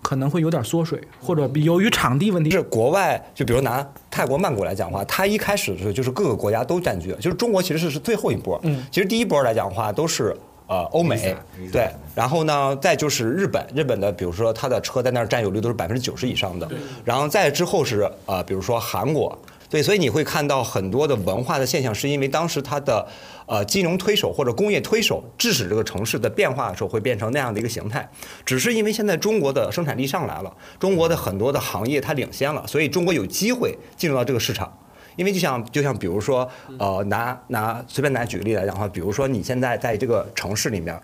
[0.00, 8.58] 可能会有点缩水，或者由于场地问题，是国外，就比如拿泰国曼谷来讲的话，它一开始的时候就是各个国家都占据了，就是中国其实是是最后一波。
[8.64, 11.36] 嗯其实第一波来讲的话都是呃欧美，
[11.70, 16.68] 对，然后呢再就是日本，日本的比如说它的车在那儿占有率都是百分之九十以上的，
[17.04, 19.38] 然后再之后是呃比如说韩国。
[19.68, 23.08] 对，所以你会看到很多的文化的现象，是因为当时它的
[23.46, 28.06] 呃金融推手或者工业推手致使这个城市的变化的时候，会变成那样的一个形态。
[28.44, 34.70] 只是因为现在中国的生产力上来了，中国的很多的行业它领先了，所以中国有机会进入到这个市场。
[35.16, 36.48] 因为就像就像比如说，
[36.78, 40.98] 呃，拿拿随便拿举个例来讲的话，比如说你现在在这个城市里面，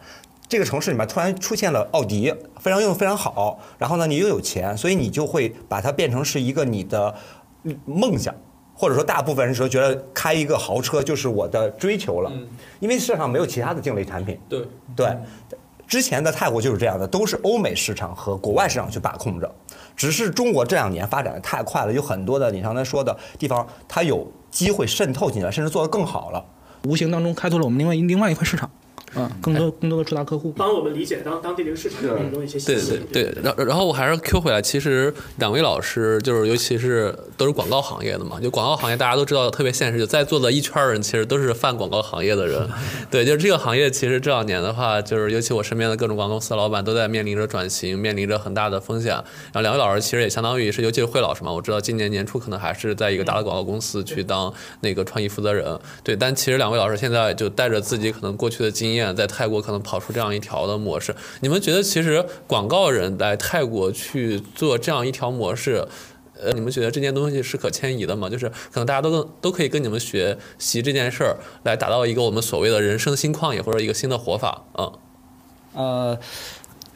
[0.49, 7.15] 这个城市里面突然出现了奥迪，非常用非常好，然后呢你又有钱，所以你就会把它变成是一个你的
[7.85, 8.35] 梦想，
[8.75, 12.33] 或者说大部分人说觉得开一个豪车就是我的追求了，
[12.81, 14.39] 因为市场没有其他的竞类产品。
[14.49, 14.67] 对
[14.97, 15.17] 对，
[15.87, 19.55] 之前的泰国就是这样的，都是欧美市场和国外市场去把控着。
[19.99, 26.43] 只是中国这两年发展的太快了，有很多的你刚才说的地方，它有机会渗透进来，甚至做得更好了。
[26.85, 28.71] 无形当中开拓了我们另外另外一块市场，
[29.15, 30.53] 啊，更多更多的触达客户。
[30.57, 33.01] 帮我们理解当当地这个市场当中的一些信对息。
[33.13, 42.69] 对对，然然后我还是 Q 回来，其实两位老师就是尤其是都是广告行业的嘛，就广告行业大家都知道特别现实，就在座的一圈人其实都是泛广告行业的人，
[43.11, 49.13] 对，就是这个行业其实这两年的话，就是尤其我身边的各种广告公司的老板都在面临着转型，面临着很大的风险。
[49.13, 61.15] 然后两位老师其实也相当于是，尤其是惠老师嘛，我知道今年年初可能还是在一个大的广告公司去当那个创意负责人，对，但其实两位老师现在就带着自己可能过去的经验，在泰国可能跑出这样一条的模式。
[61.41, 65.87] 你们觉得其实广告人来泰国去做这样一条模式？
[66.41, 68.29] 呃，你们觉得这件东西是可迁移的吗？
[68.29, 74.93] 就是可能大家都跟都可以跟你们学习这件事儿，来达到一个我们所谓的人生新旷野或者一个新的活法啊。
[75.75, 76.19] 呃，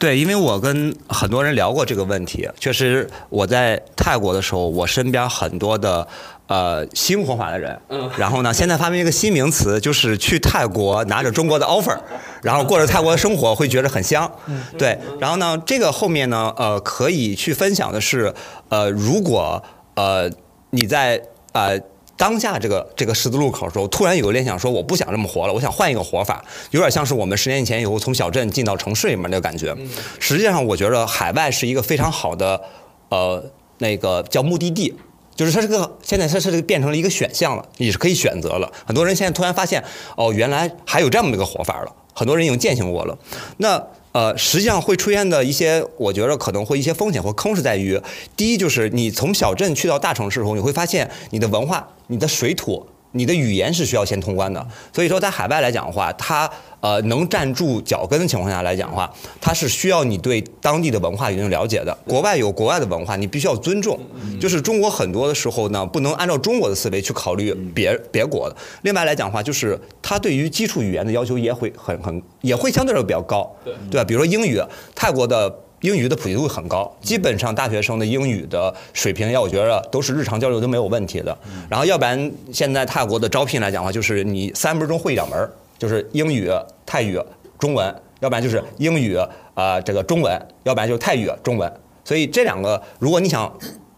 [0.03, 6.05] 对，因为我跟很多人聊过这个问题，确实我在泰国的时候，我身边很多的
[6.47, 11.97] 呃新活法的人，嗯然后呢，现在发明一个新名词，就是去泰国拿着中国的 offer，
[12.41, 14.29] 然后过着泰国的生活，会觉得很香，
[14.77, 14.99] 对。
[15.21, 18.33] 然后呢，这个后面呢，呃，可以去分享的是，
[18.67, 19.63] 呃，如果
[19.95, 20.29] 呃
[20.71, 21.21] 你在
[21.53, 21.79] 呃。
[22.15, 29.75] 当下这个这个十字路口的时候，突然有个联想说，我不想这么活了，我想换一个活法，有点像是我们十年以前以后从小镇进到城市里面那个感觉。
[30.19, 32.61] 实际上，我觉得海外是一个非常好的，
[33.09, 33.43] 呃，
[33.79, 34.93] 那个叫目的地。
[35.35, 38.71] 就是它这个现在它是变成了一个选项了，你是可以选择了。
[38.85, 39.83] 很多人现在突然发现，
[40.15, 41.91] 哦，原来还有这么一个活法了。
[42.13, 43.17] 很多人已经践行过了。
[43.57, 47.99] 那呃，实际上会出现的一些，我觉得可能会一些风险或坑是在于，
[48.37, 54.63] 第一就是你从小镇去到大城市的时候，你会发现你的文化、你的水土、你的语言是需要先通关的。
[54.93, 56.47] 所以说，在海外来讲的话，它
[56.81, 61.97] 呃能站住脚跟的情况下来讲的话，它是需要你对当地的文化有一定了解的。
[62.05, 63.99] 国外有国外的文化，你必须要尊重。
[64.39, 68.55] 就是中国很多的时候呢，不能按照中国的思维去考虑别别国的。
[68.81, 74.05] 另外来讲的话，就是它对于基础语言的要求也会很很也会相对来说比较高，对对吧？
[74.05, 74.61] 比如说英语，
[74.93, 75.53] 泰国的。
[75.83, 81.37] 英语的普及度很高，基本上大学生的英语的水平，要我觉得都是日常交流都没有问题的。
[81.69, 86.49] 然后，要不然现在泰国的招聘来讲的话，就是你三分钟会一两门儿，就是英语、
[86.85, 87.19] 泰语、
[87.59, 91.71] 中文，要不然就是英语啊、呃这个中文，要不然就是泰语、中文。
[92.05, 93.53] 所以这两个，如果你想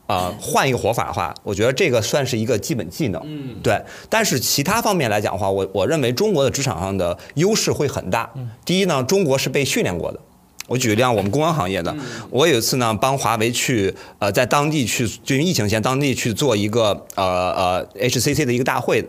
[0.08, 3.22] 啊、换一个活法的话，我觉得这个算是一个基本技能。
[3.26, 8.32] 嗯对，但是其他方面来讲的话，我我认为中国的职场上的优势会很大。
[8.66, 10.20] 第一呢，中国是被训练过的。
[10.68, 11.96] 我举个例啊，我们公关行业的，
[12.30, 19.06] 我有一次呢帮华为去呃在当地去，就因为疫情前当地去做一个呃呃 HCC 的一个大会，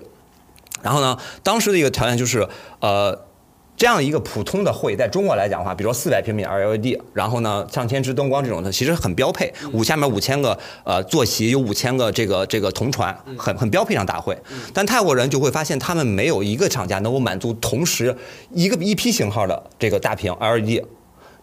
[0.83, 2.49] 然后呢，当时的一个条件就是
[2.81, 3.27] 呃。
[3.79, 9.53] 这样一个普通的会，在中国来讲的话，比如说四百平米 LED，然后呢上千支灯光这种的，其实很标配。
[9.71, 14.35] 五下面五千个呃坐席，有五千个这个这个同传，很很标配上大会。
[14.73, 18.17] 但泰国人就会发现，他们没有一个厂家能够满足同时
[18.51, 20.83] 一个一批型号的这个大屏 LED，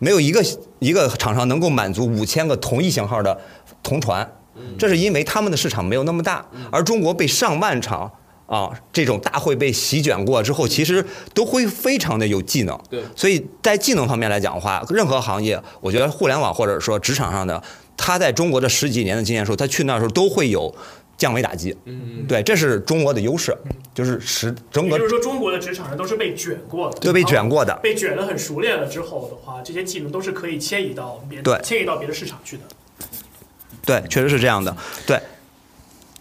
[0.04, 0.44] 没有一个
[0.80, 3.40] 一个厂商能够满足五千个同一型号的
[3.82, 4.30] 同传。
[4.78, 8.12] 这是因为他们的市场没有那么大，而中国被上万场。
[8.46, 12.80] 啊，这种大会被席卷过之后，其实都会非常的有技能。
[12.90, 17.64] 对所以在技能方面来讲的话，任何行业，我觉得互联网或者说职场上的，
[17.98, 20.72] 他在中国这十几年的经验的时候，他去那时候都会有
[21.18, 21.76] 降维打击。
[21.86, 23.56] 嗯，对，这是中国的优势，
[23.94, 27.76] 就是使整个也就是说，中国的职场人都是被卷过的，都被卷过的。
[27.84, 32.64] 被卷的很熟练了之后的话，这些技能都是可以迁移到别对迁移到别的市场去的。
[33.86, 34.76] 对，确实是这样的。
[35.06, 35.20] 对，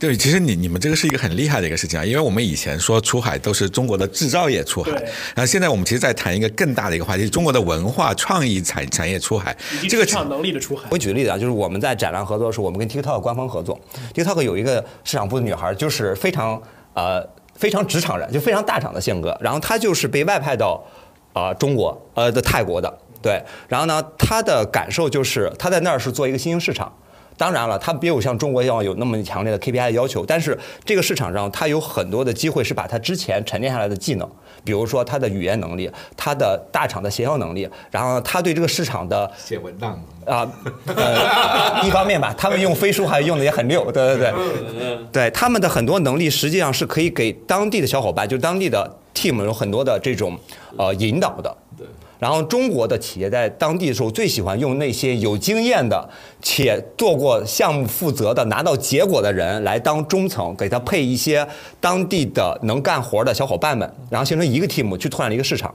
[0.02, 9.56] 对，其实你你们这个是一个很厉害的一个事情啊，因为我们以前说出海都是中国的制造业出海，然后现在我们其实在谈一个更大的一个话题，中国的文化创意产产业出海，
[9.88, 10.98] 这个市场能力的出海我。
[10.98, 13.78] 举个例子啊，就是我们在展览合作的时候，我们跟 TikTok 官方合作
[14.12, 16.60] ，TikTok 有一个市场部的女孩，就是非常
[16.94, 20.84] 呃非常职场人，就非常大厂的性格，然后她就是被外派到
[21.32, 26.92] 啊、呃中国呃的泰国的，对，然后呢，她的感受就是她在那儿是做一个新兴市场。
[27.36, 34.28] 当然了，它没有像中国一样有那么强烈的 KPI 的要求，但是这个市场上它有很多的机会是把它之前沉淀下来的技能，
[34.62, 40.48] 比如说它的语言能力、它的大厂的协调能力，然后它对这个市场的写文档啊，
[40.94, 50.38] 呃， 一方面吧，他们用飞书还用的也很溜，对对对，对他们的很多能力实际上是可以给当地的小伙伴，就是当地的 team 有很多的这种
[50.76, 51.56] 呃引导的。
[52.22, 56.08] 然后中国的企业在当地的时候，最喜欢用那些有经验的
[56.40, 61.44] 且做过项目负责的、拿到结果的人来当中层，给他配一些
[61.80, 65.74] 当地的能干活的小伙伴们，然后形成一个 team 去拓展一个市场。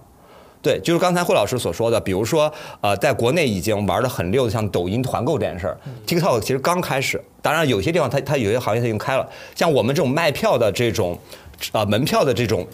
[0.61, 11.19] 对，就是刚才霍老师所说的，比如说，呃，在国内已经玩的很溜的，像抖音团购这件事儿，TikTok 其实刚开始，当然有些地方它它有些行业它已经开了，像我们这种卖票的这种，
[11.73, 12.65] 呃，门票的这种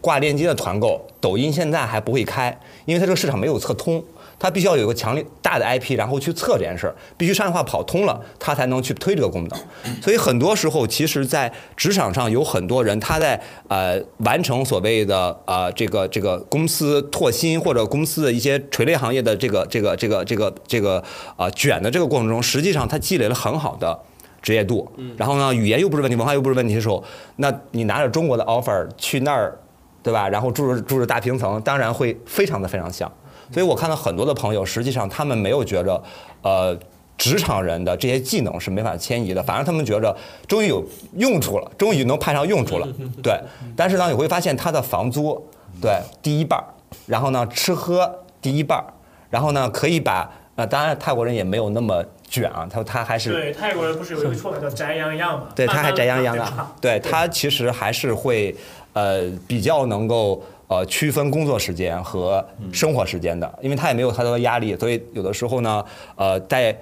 [0.00, 4.02] 挂链接的团购，抖音现在还不会开，因为它这个市场没有测通。
[4.42, 9.60] 它必须要有一个强烈大的 IP，然后去测这件事儿，必须商业化跑通了，它才能去推这个功能。
[10.00, 13.38] 所以很多时候，其实，在职场上有很多人，他在
[13.68, 21.04] 呃完成所谓的呃这个这个公司拓新或者公司的一些垂类行业的这个这个这个这个这个
[21.36, 24.00] 啊卷的这个过程中，实际上他积累了很好的
[24.40, 24.90] 职业度。
[25.18, 27.04] 然后呢，语言又不是问题，文化又不是问题的时候，
[27.36, 29.54] 那你拿着中国的 offer 去那儿，
[30.02, 30.28] 对吧？
[30.28, 33.10] 然后住着住着大平层，当然会非常的非常像。
[33.52, 36.00] 所以我看到很多的朋友，实际上他们没有觉着，
[36.42, 36.78] 呃，
[37.18, 40.84] 职场人的这些技能是没法迁移的，反而他们觉着终于有
[41.16, 42.86] 用处了，终于能派上用处了，
[43.22, 43.38] 对。
[43.76, 45.44] 但是呢，你会发现他的房租，
[45.82, 46.64] 对，第一半儿，
[47.06, 48.86] 然后呢，吃喝第一半儿，
[49.28, 55.48] 然后呢，可以把，呃，当然泰国人也没有那么卷啊，他他还是对泰国人不是有一个说法叫宅洋洋嘛？
[55.56, 58.54] 对，他还宅洋洋啊，对他其实还是会，
[58.92, 60.42] 呃，比较能够。
[60.70, 66.72] 呃，区分工作时间和生活时间的，因为他也没有太多的压力，所以有的时候呢，呃，在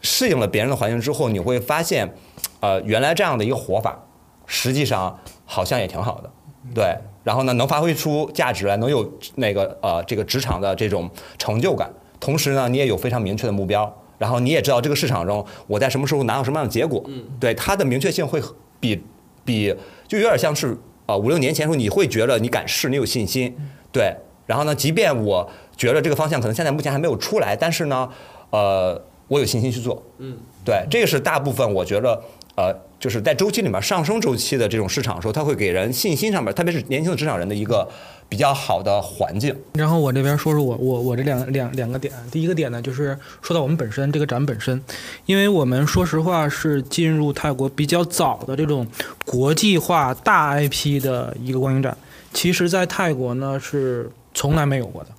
[0.00, 2.12] 适应了别人的环境之后，你会发现，
[2.58, 3.96] 呃，原来这样的一个活法，
[4.44, 6.28] 实际上好像也挺好的，
[6.74, 6.96] 对。
[7.22, 18.42] 然后呢，能发挥出价值来，能有那个呃这个职场的这种成就感，同时呢，你也有非常明确的目标，然后你也知道这个市场中我在什么时候拿到什么样的结果，对它的明确性会
[18.80, 19.00] 比
[19.44, 19.72] 比
[20.08, 20.76] 就有点像是。
[21.06, 23.56] 啊，五六年前的时候，你会觉得你敢试，你有信心，
[23.90, 24.14] 对。
[24.44, 28.08] 然后呢，即便我觉得这个方向可能现在目前还没有出来，但是呢，
[28.50, 30.02] 呃，我有信心去做。
[30.18, 32.20] 嗯，对，这个是大部分我觉得，
[32.56, 37.88] 呃，就是在周期里面上升周期的这种市场的时候，它会给人信心上面，特别是年轻的职场人的一个。
[38.28, 39.54] 比较好的环境。
[39.74, 42.10] 然后我这边说说我我我这两两两个点。
[42.30, 44.82] 第一个点呢，就是说到我们本身这个展本身，
[45.26, 48.86] 因为我们说实话是进入泰国比较早的这种
[49.26, 51.94] 国际化大 IP 的一个光影展。
[52.32, 55.10] 其实，在泰国呢是从来没有过的。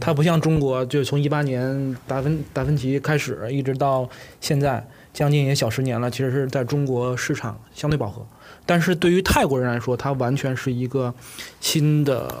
[0.00, 4.08] 它不像中国，就是从一八年达芬达芬奇开始，一直到
[4.40, 6.10] 现在将近也小十年了。
[6.10, 8.26] 其实是在中国市场相对饱和。
[8.64, 11.12] 但是对于泰国人来说，它完全是一个
[11.60, 12.32] 新的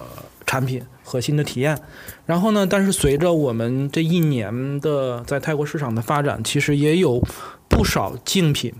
[0.46, 1.78] 产品和新的体验。
[2.26, 7.20] 然后呢，但是随着我们这一年的在泰国市场的发展，其实也有
[7.68, 8.72] 不少竞品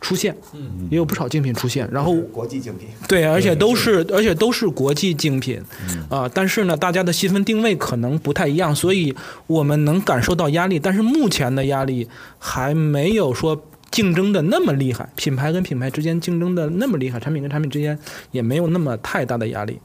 [0.00, 1.88] 出现，嗯，也有不少竞品出现。
[1.92, 5.62] 然后国际竞品对，而且都是而且都是国际竞品，
[6.08, 9.14] 啊，但是呢，大家的细分定位可能不太一样，所以
[9.46, 10.78] 我们能感受到压力。
[10.78, 13.60] 但是目前的压力还没有说。
[13.92, 17.96] 竞争的那么厉害，品牌跟品牌之间竞争的那么厉害，产品跟产品之间
[18.32, 19.78] 也没有那么太大的压力。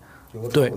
[0.51, 0.73] 对，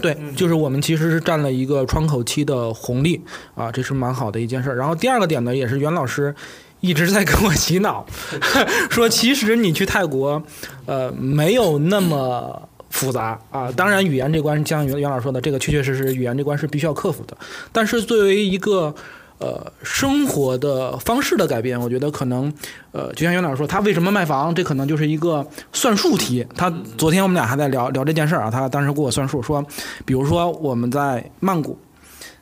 [0.00, 3.20] 对，就是我们其实是占了一个窗口期的红利
[3.54, 4.76] 啊，这是蛮好的一件事儿。
[4.76, 6.34] 然后第二个点呢，也是袁老师
[6.80, 8.06] 一直在跟我洗脑，
[8.90, 10.42] 说其实你去泰国，
[10.84, 13.72] 呃，没有那么复杂啊。
[13.72, 17.36] 当然，语言这关像袁袁老师说的，这个确确实实语言这关是必须要克服的。
[17.72, 18.94] 但是作为一个
[19.38, 22.50] 呃，生活的方式的改变，我觉得可能，
[22.92, 26.46] 呃，就像袁老师说，他为什么卖房，这可能就是一个算术题。
[26.56, 29.62] 他昨天我们俩还在聊聊这件事儿啊，他当时给我算数说，
[30.06, 31.78] 比如说我们在曼谷，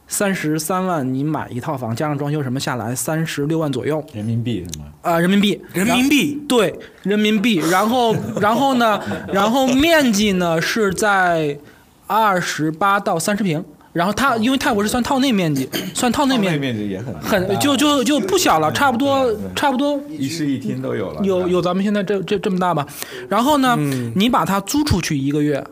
[0.06, 4.84] 三十三万你买一套房，加上装修什么下来三十六万左右，人民币是吗？
[5.02, 7.56] 啊，人民币，人民币，对，人民币。
[7.70, 9.00] 然后， 然后呢，
[9.32, 11.58] 然后面积呢是在
[12.06, 13.64] 二十八到三十平。
[13.94, 22.84] 然后它因为泰国是算套内面积， 算套内面面积也很很就就就不小了，差不多差不多一室一厅都有了，有有咱们现在这这这么大吧。
[23.28, 23.76] 然后呢，
[24.16, 25.64] 你把它租出去一个月，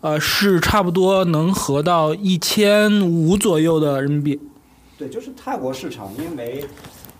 [0.00, 4.40] 呃，是差不多能合到一千五左右的人民币。
[4.96, 6.64] 对，就是泰国市场，因为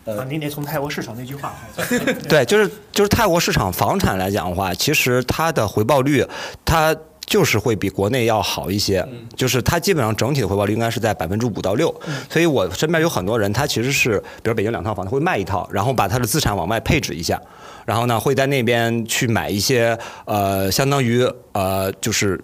[0.05, 2.15] 呃，您得从泰国市场那句话开始。
[2.29, 6.25] 对，就是就是泰国市场房产来讲的话，其实它的回报率，
[6.65, 6.97] 它。
[7.29, 11.95] 就是会比国内要好一些，就是它基本上整体的回报率应该是在百分之五到六，
[12.31, 17.39] 所以我身边有很多人，他其实是比如北京两套房，他会卖一套，然后把他的资产往外配置一下，
[17.85, 22.41] 然后呢会在那边去买一些呃相当于呃就是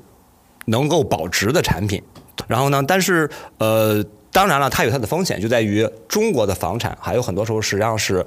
[0.66, 2.02] 能够保值的产品，
[2.46, 4.04] 然后呢，但是呃。
[4.34, 8.26] 当然了，它有它的风险，就在于中国的房产还有很多时候实际上是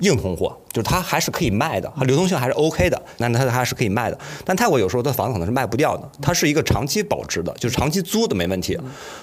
[0.00, 4.18] 硬通货，就是它还是可以卖的，它流动性还是 OK 的，那它还是可以卖的。
[4.44, 8.78] 但泰国有时候的房子可能是卖不掉的，它是一个长期保值的，就是长期租的没问题。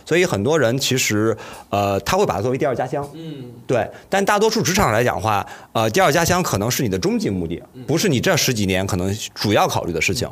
[0.05, 1.36] 所以很多人其实
[1.69, 3.88] 呃他会把它作为第二家乡，嗯，对。
[4.09, 10.30] 但大多数职场来讲的话，呃，第二家乡可能是你的终极目的，不是你这十几年可能主要考虑的事情，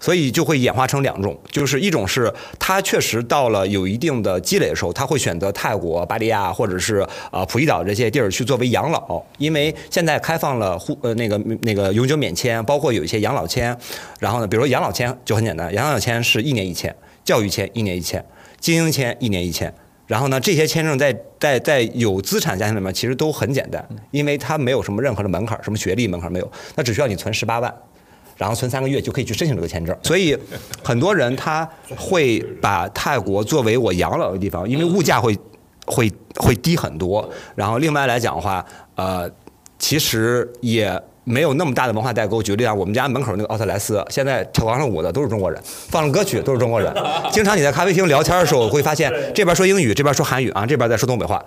[0.00, 13.76] 所以就会演化成两种，就是一种是他确实到了有一定的积累的时候，他会选择泰国、巴利亚或者是啊普吉岛这些地儿去作为养老，因为现在开放了户呃那个那个永久免签，包括有一些养老签，
[14.18, 18.24] 然后呢，比如说养老签就很简单，养老签是一年一签，教育签一年一签，
[18.60, 19.72] 经营签一年一签。
[20.06, 27.70] 然后呢，这些签证在在在有资产家庭里面其实都很简单，因为它没有什么任何的门槛，什么学历门槛没有，那只需要你存十八万，
[28.38, 29.94] 然后存三个月就可以去申请这个签证。
[30.02, 30.34] 所以
[30.82, 35.38] 很多人他会把泰国作为我养老的地方，因为物价会
[35.84, 37.28] 会会低很多。
[37.54, 38.64] 然后另外来讲的话，
[38.94, 39.30] 呃，
[39.78, 41.00] 其实也。
[41.30, 42.42] 没有那么大的文化代沟。
[42.42, 46.90] 举个例啊，我们家门口那个奥特莱斯，现在跳广场舞的都是中国人，放了歌曲都是中国人。
[47.30, 51.44] 经常你在咖啡厅聊天的时候，会发现这边说英语，这边说韩语啊，这边在说东北话。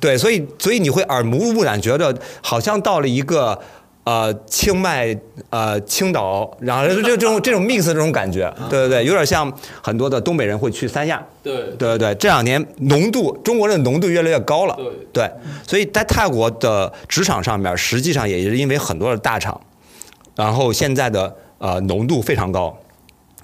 [0.00, 3.60] 对，所以所以你会耳濡目染，觉得好像到了一个。
[4.06, 5.18] 呃，清迈，
[5.50, 9.52] 呃，青岛，然后这这种这种 mix 这种感觉，对对对，有点像
[9.82, 11.56] 很多的东北人会去三亚，对。
[11.76, 14.76] 对对对，这两年浓度中国人的浓度越来越高了，
[15.12, 15.24] 对。
[15.24, 15.30] 对，
[15.66, 19.60] 所以在泰国的职场上面，实际上也是因为很多的大厂，
[20.36, 22.78] 然后现在的呃浓度非常高，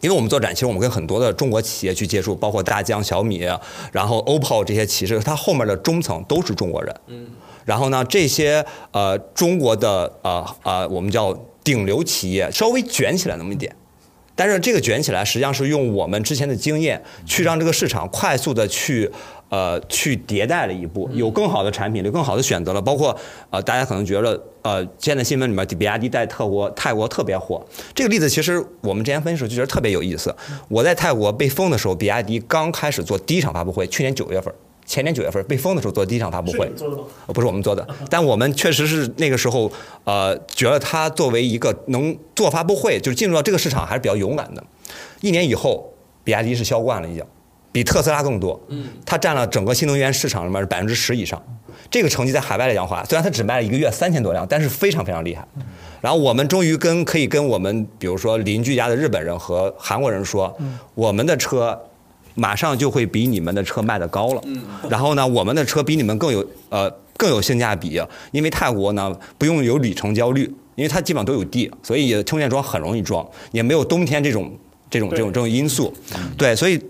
[0.03, 3.48] 因为我们做展，其实我们跟很多的中国企业去接触，包括大疆、小米，
[3.90, 7.28] 然后 OPPO 这些企业，它后面的中层都是中国人，嗯。
[7.64, 11.32] 然后呢，这些呃中国的呃呃我们叫
[11.62, 13.72] 顶流企业稍微卷起来那么一点，
[14.34, 19.09] 但是这个卷起来实际上是用我们之前的经验去让这个市场快速的去
[19.53, 22.80] 呃去迭代了一步，有更好的产品，有更好的选择了。
[22.80, 23.14] 包括
[23.50, 27.62] 呃大家可能觉得呃现在新闻里面比亚迪在泰国泰国特别火，
[27.94, 30.34] 这个例子其实我们之前分析时候就觉得特别有意思。
[30.68, 34.50] 我在泰国被封的时候，比亚迪刚开始做第一场发布会，去年九月份。
[34.84, 36.68] 前年九月份被封的时候做第一场发布会，
[37.28, 39.70] 不是我们做的，但我们确实是那个时候，
[40.03, 44.62] 呃，觉得它作为一个能做发布会，就是进入到这个市场还是比较勇敢的。
[45.20, 45.94] 一年以后，
[46.24, 47.24] 比亚迪是销冠了，已经
[47.72, 48.60] 比特斯拉更多，
[49.04, 51.42] 它占了整个新能源市场里面是百分之十以上。
[51.90, 55.44] 这个成绩在海外来讲话，虽然它只卖了一个月三千多辆，但是非常非常厉害。
[56.00, 60.56] 然后我们终于跟可以跟我们比如说邻居家的日本人和韩国人说，
[60.94, 61.78] 我们的车。
[62.34, 64.42] 马上就会比你们的车卖的高了，
[64.88, 68.00] 然后呢，我们的车比你们更有呃更有性价比，
[68.30, 70.44] 因为泰国呢不用有里程焦虑，
[70.74, 74.50] 因为它基本上都有地，所以充电桩很容易装，也没有冬天这种
[74.88, 75.92] 这种这种这种因素，
[76.38, 76.82] 对，所以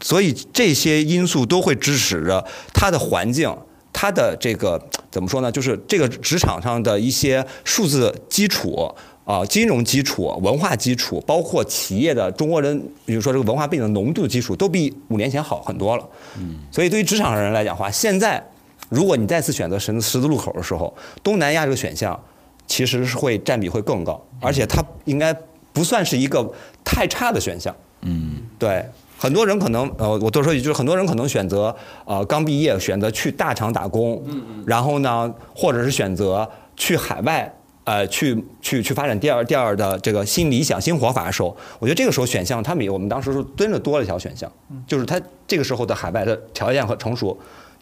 [0.00, 3.54] 所以这些因素都会支持着它的环境，
[3.92, 4.80] 它的这个
[5.10, 5.50] 怎么说呢？
[5.50, 8.94] 就是这个职场上的一些数字基础。
[9.26, 12.76] 啊，金融基础、文化基础，包括企业的中国人，
[13.06, 16.08] 比如说这个文化背景的浓度基础，都比五年前好很多了。
[16.36, 18.44] 嗯，所以对于职场上人来讲话，现在
[18.88, 20.92] 如果你再次选择十十字路口的时候，
[21.22, 22.18] 东南亚这个选项
[22.66, 25.32] 其实是会占比会更高，而且它应该
[25.72, 27.72] 不算是一个太差的选项。
[28.00, 28.84] 嗯，对，
[29.20, 31.74] 很多人可能呃，我多说一句，就是很多人可能选择
[32.06, 37.54] 呃刚毕业选择去大厂打工，嗯，然后呢，或者是选择去海外。
[37.84, 44.52] 呃，去去去发展第二第二的这个新理想新活法的时候，我觉得这个时候选项它比我们当时是真的多了一条选项，
[44.86, 47.36] 就是它这个时候的海外的条件和成熟，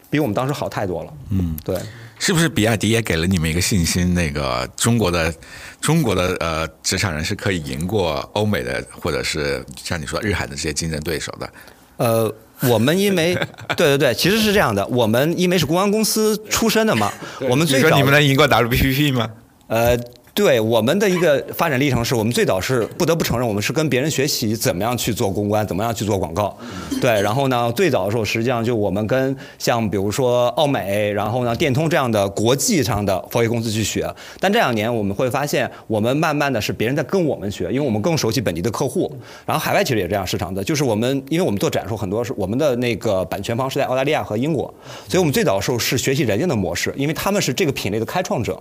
[0.09, 1.13] 比我们当时好太多了。
[1.29, 1.77] 嗯，对，
[2.17, 4.13] 是不是比亚迪也给了你们一个信心？
[4.13, 5.33] 那个中国的
[5.79, 11.49] 中国的呃职场人是可以赢过欧美的，或者是像你说日韩的这些竞争对手的？
[11.97, 13.35] 呃，我们因为
[13.75, 17.11] 对对对，其实是这样的，我们因为是公关公司出身的嘛，
[17.49, 19.29] 我们最早你们能赢过 WPP 吗？
[19.67, 19.95] 呃，
[20.39, 26.57] 对我们的一个发展历程是，我们最早是不得不承认，我们是跟别人学习怎么样去做公关，怎么样去做广告。
[27.01, 34.09] 对，然后呢，最早的时候，实际上就我们跟像比如说奥美，然后呢电通这样的国际上的科技公司去学。
[34.39, 39.13] 但这两年我们会发现，我们慢慢的是别人在跟我们学，因为我们更熟悉本地的客户。
[39.45, 44.73] 然后海外其实也这样市场的，就是我们因为我们做展示很多是我们的那个版权方是在澳大利亚和英国，
[45.09, 48.57] 所以我们最早的时候是学习人家的模式，因为他们是这个品类的开创者。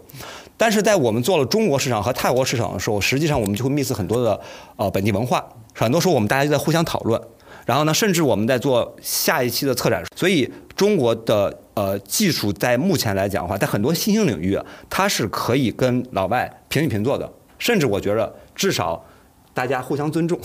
[0.59, 4.39] 但是在我们做了中国市场和泰国市场的时候，实际上我们就会 miss 很多的
[4.77, 5.43] 呃本地文化，
[5.73, 7.19] 很多时候我们大家就在互相讨论。
[7.65, 14.59] 然后呢，甚至我们在做下一期的策展，所以中国的呃技术在目前来讲的话，在很多新兴领域，
[14.91, 19.05] 它是可以跟老外平起平坐的，甚至我觉得至少
[19.53, 20.41] 大家互相尊重。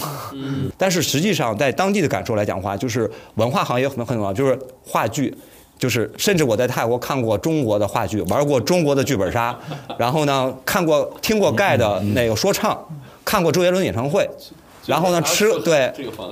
[0.77, 5.33] 但是实际上在当地的感受来讲的话，就是文化行业很很重要，就是话剧。
[5.83, 9.53] 就是，甚至我在泰国看过中国的话剧，玩过中国的剧本杀，
[9.97, 12.81] 然后呢，看过听过盖的那个说唱，
[13.25, 14.25] 看过周杰伦演唱会，
[14.85, 15.91] 然后呢，吃对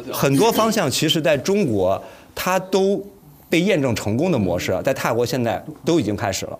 [0.10, 2.02] 很多方向，其实在中国
[2.34, 3.06] 它都
[3.49, 6.58] 被验证成功的模式，在泰国现在都已经开始了。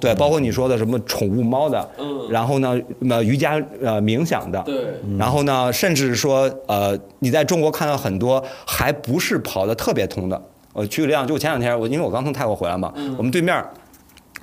[0.00, 1.88] 对，包括你说的什么宠物猫的，
[2.28, 2.76] 然后呢，
[3.08, 4.74] 呃，瑜伽呃冥想的，对，
[5.16, 10.42] 然后呢，甚至说呃，你在中国看到很多还不是跑得特别通的。
[10.72, 13.62] 我举个例子，就前两天我因为我刚从泰国回来嘛，我们对面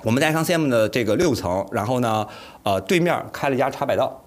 [0.02, 2.26] 我们在康 CM 的这个六层，然后呢，
[2.62, 4.22] 呃，对面开了一家茶百道。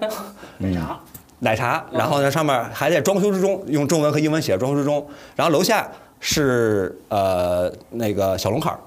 [0.58, 1.00] 奶茶，
[1.40, 5.06] 奶茶，然后呢，上面还在装修之中，用中文和英文写装修之中。
[5.36, 5.88] 然后楼下
[6.18, 8.80] 是呃那个小龙坎儿。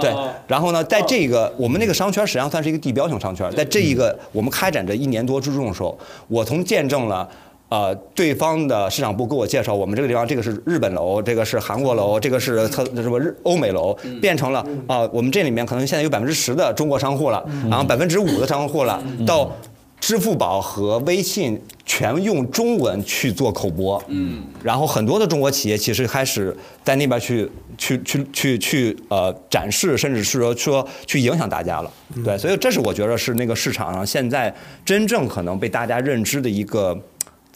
[0.00, 0.12] 对，
[0.46, 7.28] 然后呢，在这个我们那个商圈实际上算是一个地标性商圈，在这一个我们开展这一年多之中的时候，我从见证了。
[7.68, 13.92] 呃，对方的市场部给我介绍，我们这个地方这个是日本楼，这个是韩国楼，这个是特什么日欧美楼，
[14.22, 19.52] 变成了啊，我们这里面可能现在有百分之十的中国商户了，然后百分之五的商户了，到
[20.00, 31.92] 支付宝和微信全用中文去做口播，嗯，然后很多的中国企业其实开始在那边去去去去去呃展示，甚至是说说去影响大家了，
[32.24, 34.54] 对，所以这是我觉得是那个市场上现在
[34.86, 36.98] 真正可能被大家认知的一个。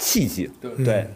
[0.02, 0.50] 契机，
[0.84, 1.06] 对。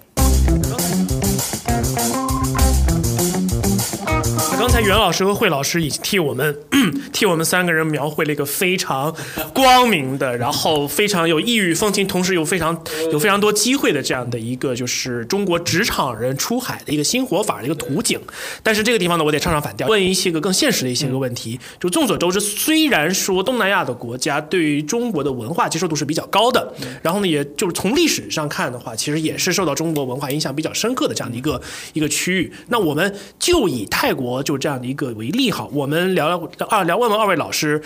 [4.59, 6.59] 刚才袁老师和惠老师已经替我们
[7.13, 9.15] 替我们三个人描绘了一个非常
[9.55, 12.83] 光明的，然后非常有异域风情，同时又非常
[13.13, 18.19] 有非常多机会的这样的一个就是中国职场人出海的一个新活法的一个图景。
[18.63, 21.61] 但是这个地方呢，我得唱唱反调，问一些个更现实的一些个问题。
[21.79, 31.61] 就众所周知，虽然说东南亚的国家对于中国的文化接受度是比较高的，然后呢，也就是从历史上看的话，其实也是受到中国文化影响比较深刻的这样的一个
[31.93, 32.53] 一个区域。
[32.69, 34.43] 那我们就以泰国。
[34.47, 37.83] 就这样的一个为例哈，我们聊聊二聊问问二位老师，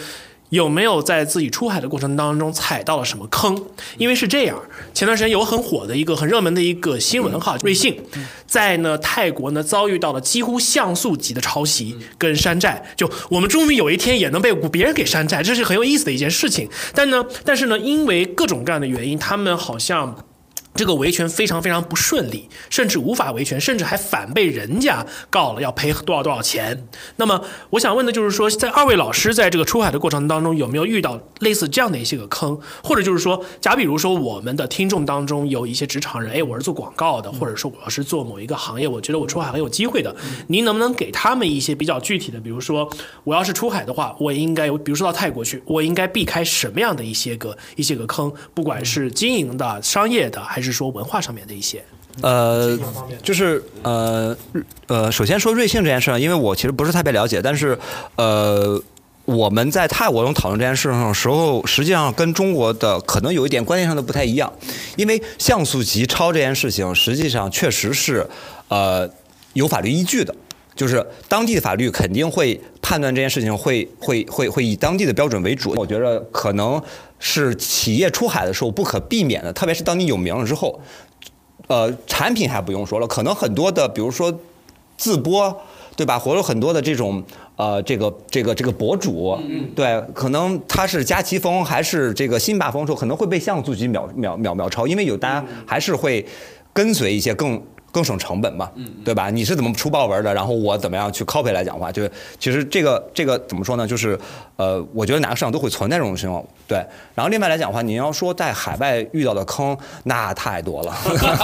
[0.51, 3.65] 有没有在自己出海的过程当中踩到了什么坑？
[3.97, 4.61] 因为是这样，
[4.93, 7.97] 前段时间有很火的一个很热门的一个新闻哈，瑞幸
[8.47, 16.69] 在呢泰国呢遭遇到了几乎像素级的抄袭跟山寨，就我们终于有一天也能被别人给山寨，这是很有意思的一件事情。
[16.95, 20.15] 但呢，但是呢，因为各种各样的原因，他们好像。
[20.75, 26.87] 这个维权非常非常不顺利，甚至无法维权，甚至还反被人家告了，要赔多少多少钱。
[27.17, 32.59] 那么我想问的就是说，在二位老师在这个出海的过程当中，有没有遇到类似这样的一些个坑？
[32.83, 40.15] 或者就是说，假比如说我们的听众当中有一些职场人，哎，我是做广告的，或者说我是做某一个行业，我觉得我出海很有机会的，
[40.47, 42.89] 您能不能给他们一些比较具体的，比如说
[43.25, 48.33] 我要是出海的话，我应该，比如说到泰国去，我应该避开什么样的一些个一些个坑？
[48.55, 51.83] 不管是经营的、商业的，还还是说文化上面的一些，
[52.21, 52.79] 呃，
[53.23, 54.37] 就是呃
[54.89, 57.79] 呃，首先说瑞幸这件事因为我其实不是特别了解，但是
[58.17, 58.79] 呃，
[59.25, 64.53] 我们在泰国中讨论这件事上的时候，实际上跟中国的可能有一点观念上的不太一样，
[64.97, 68.29] 因为像素级超这件事情，实际上确实是
[68.69, 69.09] 呃
[69.55, 70.35] 有法律依据的，
[70.77, 76.83] 就是当地的法律肯定会判断这件事情会会会会以当地的标准为主，我觉得可能。
[77.21, 80.81] 是企业出海的时候不可避免的，特别是当你有名了之后，
[81.69, 84.37] 呃，产品还不用说了，可能很多的，比如说
[84.97, 85.57] 自播，
[85.95, 86.19] 对吧？
[86.19, 87.23] 或者很多的这种
[87.55, 89.39] 呃，这个这个这个博主，
[89.77, 96.27] 对，可能他是佳琦风还是这个辛巴风，时候可能会被像素级秒秒秒秒超，因为有大家还是会
[96.73, 97.63] 跟随一些更。
[97.93, 98.71] 更省成本嘛，
[99.05, 99.31] 对吧？
[99.31, 100.33] 你是怎么出报文的？
[100.33, 101.91] 然后我怎么样去 copy 来讲话？
[101.91, 103.87] 就是其实这个这个怎么说呢？
[103.87, 104.19] 就是
[104.57, 106.45] 呃，我觉得哪个市场都会存在这种情况。
[106.69, 106.79] 对，
[107.15, 110.95] 然后另外来讲的话，你要说在海外遇到的坑，那太多了，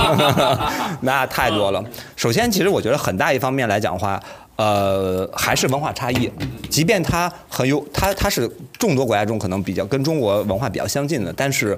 [1.02, 1.84] 那太多了。
[2.14, 4.22] 首先，其实我觉得很大一方面来讲的话，
[4.54, 6.30] 呃，还是文化差异。
[6.70, 11.76] 即便它很有，它它是众多国家中可能比较跟中国文化比较相近的，但是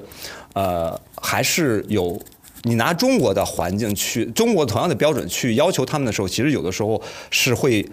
[0.53, 2.21] 呃，还是有。
[2.63, 7.01] 你拿中国的环境去，中国同样的标准去要求他们的时候，其实有的时候
[7.31, 7.87] 是会，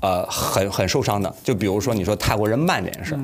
[0.00, 1.34] 呃，很很受伤的。
[1.42, 3.20] 就比如说你说泰国人慢这件事儿，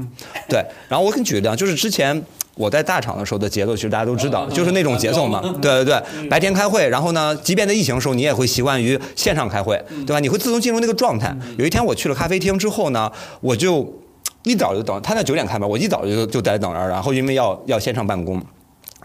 [0.49, 0.65] 对。
[0.89, 2.21] 然后我给你举个例子，就是之前
[2.55, 5.41] 我在大厂的时候的节奏，其实大家都知道，就是那种节奏嘛。
[5.61, 10.21] 对对对，白天开会，然后呢，即便在疫情的时候，你也会习惯于线上开会，对吧？
[10.21, 11.37] 你会自动进入那个状态。
[11.59, 13.87] 有一天我去了咖啡厅之后呢，我就。
[14.43, 18.41] 一早就等，他那九点开门，我一早就就在等着，然后因为要要线上办公，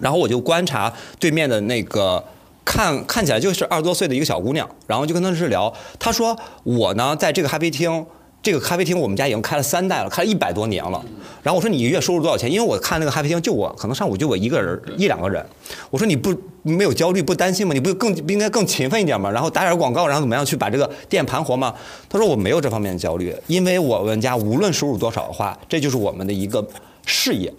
[0.01, 2.21] 然后我就观察对面的那个。
[2.63, 8.05] 看看起来就是二十多岁的一个小姑娘，然后就跟她是聊，她说我呢在这个咖啡厅，
[8.43, 11.03] 这个咖啡厅我们家已经开了三代了，开了一百多年了。
[11.41, 12.49] 然后我说你一月收入多少钱？
[12.49, 15.43] 因为我看那个咖啡厅就我，可能上午就我一个人一两个人。
[15.89, 17.73] 我说你不没有焦虑不担心吗？
[17.73, 19.31] 你不更不应该更勤奋一点吗？
[19.31, 21.73] 然后打点广告，然后怎么样去把这个店盘活吗？
[22.07, 26.65] 他说我没有这方面的焦虑，因为我们家无论收入多少的话，这就是我们的一个
[27.07, 27.51] 事业。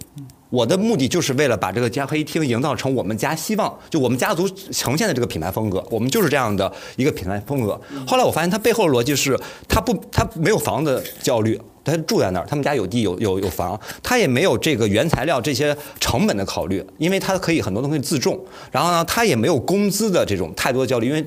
[0.53, 7.81] 我的目的就是为了把这个咖啡厅营造成我们家希望，就我们家族呈现的这个品牌风格，我们就是这样的一个品牌风格。
[8.05, 9.35] 后来我发现他背后的逻辑是，
[9.67, 18.39] 他不，他没有房子焦虑，他住在那儿，他们家有地有有有房，他也没有这个原材料这些成本的考虑，因为他可以很多东西自种。
[18.71, 21.25] 然后呢，他也没有工资的这种太多的焦虑，因为。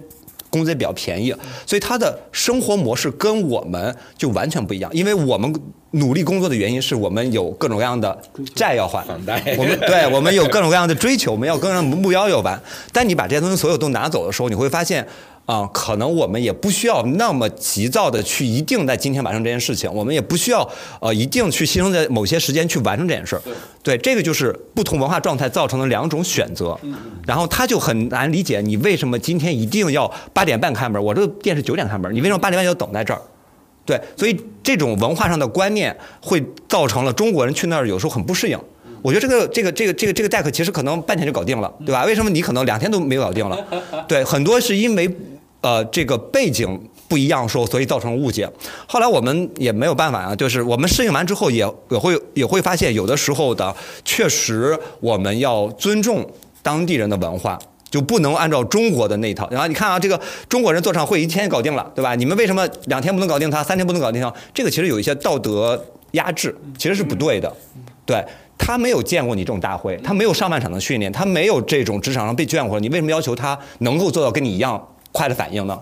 [0.51, 1.35] 工资也比较便宜，
[1.67, 4.91] 所以他的生活模式跟我们就完全不一样。
[4.95, 5.53] 因为我们
[5.93, 8.17] 努力工作的原因是我们有各种各样的
[8.55, 9.05] 债要还，
[9.57, 12.61] 我们对我们有各种各样的追求，我们要各种目标要完。
[12.93, 15.07] 但你把这些东西所有都拿走的时候，你会发现。
[15.47, 20.69] 啊，可能我们也不需要那么急躁的去一定在今天完成这件事情，我们也不需要
[21.01, 23.43] 呃一定去牺牲在某些时间去完成这件事儿。
[23.81, 26.77] 对，这个就是不同文化状态造成的两种选择。
[27.25, 33.23] 然后他就很难理解你为什么今天一定要八点半开门，我这个店是九点开门，你为什么八点半要等在这儿？
[33.85, 38.59] 对，所以这种文化上的观念会造成了中国人去那儿有时候很不适应。
[39.01, 42.05] 我觉得这个这个这个这个这个 deck 其实可能半天就搞定了，对吧？
[42.05, 43.57] 为什么你可能两天都没有搞定了？
[44.09, 45.09] 对，很多是因为。
[45.67, 48.49] 呃，这个背景不一样，说所以造成误解。
[48.87, 56.25] 后来我们也没有办法啊，就是我们适应完之后，也也会也会发现，有的时候的确实我们要尊重
[56.63, 57.59] 当地人的文化，
[57.91, 59.49] 就不能按照中国的那一套。
[59.51, 62.15] 然后你看啊，这个中国人做场会一天搞定了，对吧？
[62.15, 64.33] 你们为什么两天不能搞定他，三天不能搞定他？
[64.55, 67.53] 这个其实有一些道德压制，其实是不对的。
[68.05, 68.25] 对
[68.57, 74.81] 他没有见过你这种大会，他没有上半场的训练，他没有这种职场上被卷过，你为什么要求他能够做到跟你一样？
[75.17, 75.81] 快的反应呢？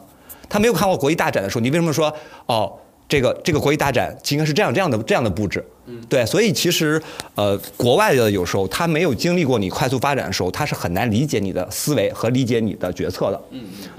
[0.48, 2.14] 他没有看过国际大展的时候，你为什么说
[2.46, 2.72] 哦，
[3.08, 5.64] 这个这个国际大展应该是这样这样的这样的布置？
[6.08, 7.02] 对，所以其实
[7.34, 13.42] 呃，国外的有时候他没有经历过你快速发展的时候，他是很难理解你的思维和理解你的决策的。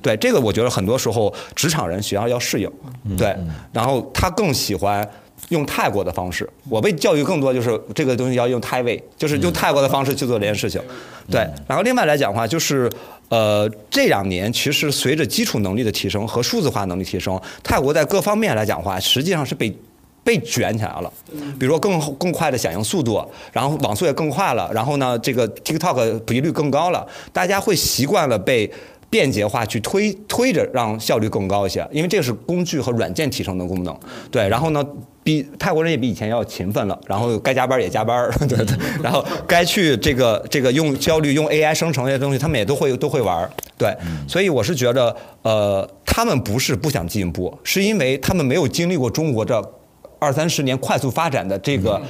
[0.02, 2.72] 对，这个我觉得很多时候职场人需要要适应。
[3.18, 3.36] 对，
[3.74, 5.08] 然后他更喜欢。
[5.50, 10.82] 用泰国的方式，我被教育更多就是这个东西要用泰味，就是用泰国的方式去做这件事情。
[11.30, 12.90] 对，然后另外来讲的话，就是
[13.30, 19.76] 呃这两年其实随着基础能力的提升和数字化能力提升，泰国在各方面来讲的话，实际上是被
[20.24, 21.12] 被卷起来了。
[21.60, 28.72] 比如说更更快的响应速度，然后网速也更快了，然后呢这个 TikTok 普及率更高了，大家会习惯了被。
[29.08, 33.98] 便捷化去推推着，让效率更高一些，因为这是工具和软件提升的功能。
[34.30, 34.86] 对，然后呢，
[35.26, 38.78] 比泰国人也比以前要勤奋了，然后该加班也加班， 对对。
[39.02, 43.50] 然后该去这个这个用焦虑用 AI 生成这些东西，他们也都会都会玩。
[43.76, 43.92] 对，
[44.28, 49.60] 所以我是觉得，呃，他们不是不想进步，是因为他们没有经历过中国这。
[50.18, 52.02] 二三十年快速发展的这个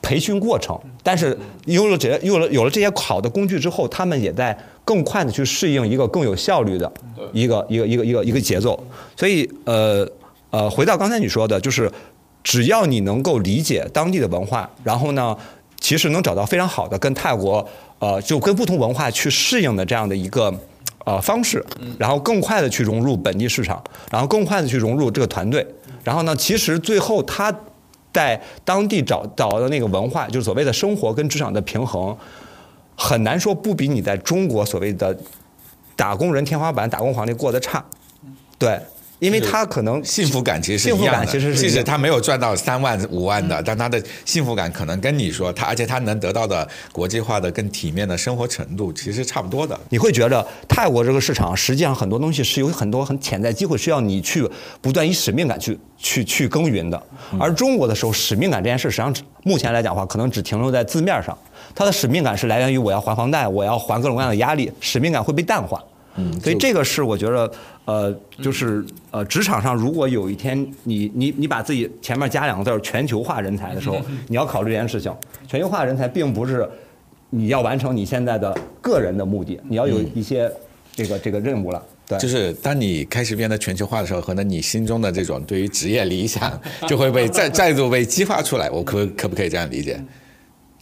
[0.00, 6.90] 培训过程，但是有了这有了有了这些好的工具之后，他们也在更快的去适应一个更有效率的
[7.32, 8.82] 一个一个一个一个一个节奏。
[9.16, 10.08] 所以呃
[10.50, 11.90] 呃，回到刚才你说的，就是
[12.42, 15.36] 只要你能够理解当地的文化，然后呢，
[15.80, 17.66] 其实能找到非常好的跟泰国
[17.98, 20.52] 呃就跟不同文化去适应的这样的一个
[21.04, 21.64] 呃方式，
[21.98, 25.66] 然后更快的去融入本地市场，然后更快的去融入这个团队。
[26.04, 26.34] 然后呢？
[26.34, 27.54] 其实最后他
[28.12, 32.16] 在当地找找的那个文化，就是所谓的生活跟职场的平衡，
[32.96, 35.14] 很难说不比你在中国所谓的
[35.94, 37.84] 打工人天花板、打工皇帝过得差，
[38.58, 38.80] 对。
[39.18, 49.78] 因为他可能幸福感其实是一样的其实是即使他没有赚到三万五万的，但他的幸福感可能跟你说他，而且他能得到的国际化的更体面的生活程度其实差不多的。
[49.88, 54.48] 你会觉得泰国这个市场实际上很多东西是有很多很潜在机会，需要你去
[54.80, 57.02] 不断以使命感去去去耕耘的。
[57.38, 61.36] 而中国的时候，使命感这件事实际上目前来讲的话，可能只停留在字面上。
[61.74, 65.82] 它的使命感是来源于我要还房贷，我要还各种各样的压力，使命感会被淡化。
[66.18, 67.50] 嗯，所以这个是我觉得，
[67.84, 75.14] 呃，就是呃，职场上如果有一天你你你把自己前面加两个字儿“全球化人才”的时候，你要考虑这件事情。
[75.46, 76.68] 全球化人才并不是
[77.30, 78.52] 你要完成你现在的
[78.82, 80.50] 个人的目的，你要有一些
[80.92, 81.82] 这个这个任务了。
[82.06, 88.68] 对，就是当你开始变得全球化的时候，可能你心中的这种对于职业理想就会被再再度被激发出来。
[88.70, 90.02] 我可可不可以这样理解？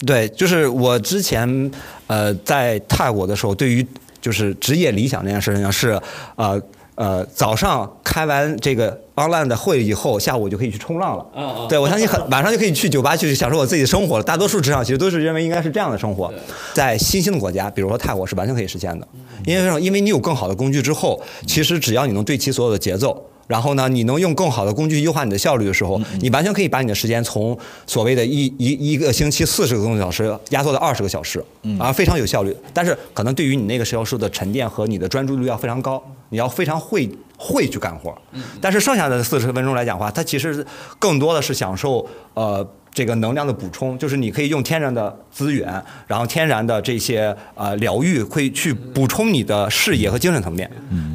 [0.06, 1.70] 对，就是我之前
[2.06, 3.86] 呃在泰国的时候，对于
[4.26, 5.96] 就是职业理想这件事情是，
[6.34, 6.60] 呃，
[6.96, 11.68] 呃，早上开完这个 online 的会以后，下午就可以去冲浪了。
[11.68, 14.24] 对，我相信很 晚上就可以去酒吧去享受我自己的生活了。
[14.24, 16.34] 大多数职场其实都是认为应该是这样的生活，
[16.74, 19.06] 在新兴的国家，比如说泰国是完全可以实现的，
[19.44, 23.24] 因为因为你有更好的工具之后，其实只要你能对齐所有的节奏。
[23.46, 31.42] 然后呢，你能用更好的工具优化你的效率的时候，你完全可以把你的时间从所谓的一一一个星期四十个工作小时压缩到二十个小时，
[31.78, 32.54] 啊，非常有效率。
[32.74, 38.16] 但是可能对于你那个时候受的沉淀和你的专注力要非常高，你要非常会会去干活。
[38.60, 40.64] 但是剩下的四十分钟来讲的话，它其实
[40.98, 50.68] 更多的是享受呃这个能量的补充，就是你可以用天然的资源，然后天然的这些呃疗愈，会去补充你的视野和精神层面。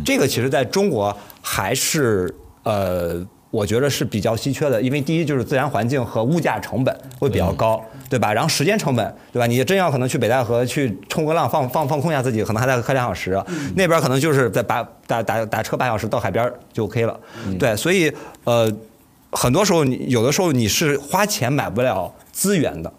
[0.06, 2.34] 这个其实在中国还是
[2.64, 3.26] 呃。
[3.52, 8.34] 我觉得是比较稀缺的，因为第一就是自然环境和物价成本会比较高，对吧？
[8.34, 9.46] 然后时间成本，对吧？
[9.46, 13.38] 你真要可能去北戴河去冲个浪，放放放空一下自己，可能还得开两小时。
[13.76, 17.20] 那边可能就是在打打打打车半小时到海边就 OK 了。
[17.60, 18.10] 对，所以
[18.46, 18.72] 呃，
[19.34, 22.94] 很多时候你有的时候你是花钱买不了资源的。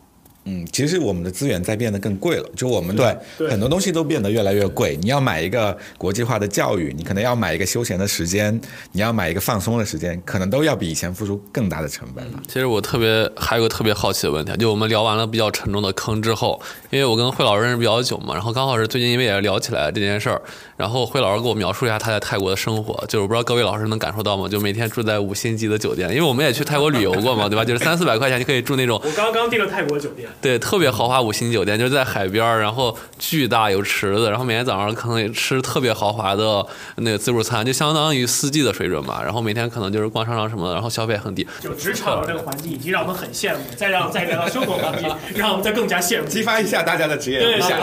[0.45, 4.99] 嗯，其实我们的资源在变得更贵了，就我们的对很多东西都变得越来越贵。
[5.01, 12.43] 你要买一个国际化的教育，你可能要买一个休闲的时间，你要买一个放松的时间，可能都要比以前付出更大的成本了。
[12.49, 20.43] 其实我特别还有个特别好奇的问题，就我们聊完了比较沉重的坑之后，因为我跟惠老师认识比较久嘛，然后刚好是最近因为也聊起来这件事儿，
[20.77, 24.49] 然后惠老师给我描述一下他在泰国的生活，就是我不知道各位老师能感受到吗？
[24.49, 27.65] 就每天住在五星级的酒店，因为我们也去泰国旅游过嘛，对吧？
[27.65, 36.65] 就是三四百块钱就可以住那种我刚刚订了泰国酒店，对，特别豪华五星级酒店，就是在海边儿，然后巨大有池子，然后每天早上可能也吃特别豪华的
[36.97, 39.21] 那个自助餐，就相当于四季的水准吧。
[39.23, 41.47] 然后每天可能就是逛商场什么的，然后消费很低。
[41.61, 46.29] 就职场的这个环境已经让我们很羡慕，再让再聊到生活环境， 让我们再更加羡慕。
[46.29, 47.79] 激发一下大家的职业对理想。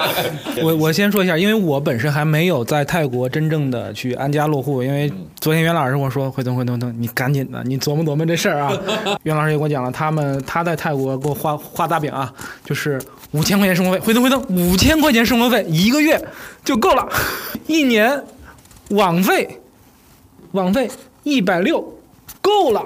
[0.62, 8.72] 我我先说一下，因为我本身还没有在泰国真正的去安家落户，因为昨天袁老师跟我说，回头回头回头，你赶紧的，你琢磨琢磨这事儿啊。
[9.24, 12.32] 袁老师也跟我讲了，他们他在泰国给我画画大饼啊，
[12.64, 16.20] 就是五千块钱生活费，回头回头，五千块钱生活费一个月
[16.64, 17.08] 就够了，
[17.66, 18.22] 一年
[18.90, 19.60] 网费
[20.52, 20.90] 网费
[21.22, 21.96] 一百六
[22.40, 22.84] 够了。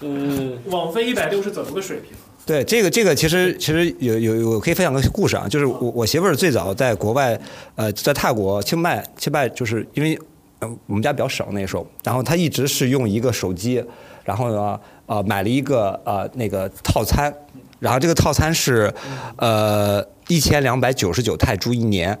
[0.00, 2.12] 嗯网费一百六是怎么个水平？
[2.46, 7.38] 对，这个这个其实其实有有有可以分享个故事啊，就是我我媳妇儿最早在国外，
[7.74, 10.18] 呃，在泰国清迈清迈，就是因为
[10.60, 13.84] 呃我们家比较省那时候，然后她一直是用一个手机，
[14.24, 17.30] 然后呢呃买了一个呃那个套餐，
[17.78, 18.92] 然后这个套餐是
[19.36, 22.18] 呃一千两百九十九泰铢一年，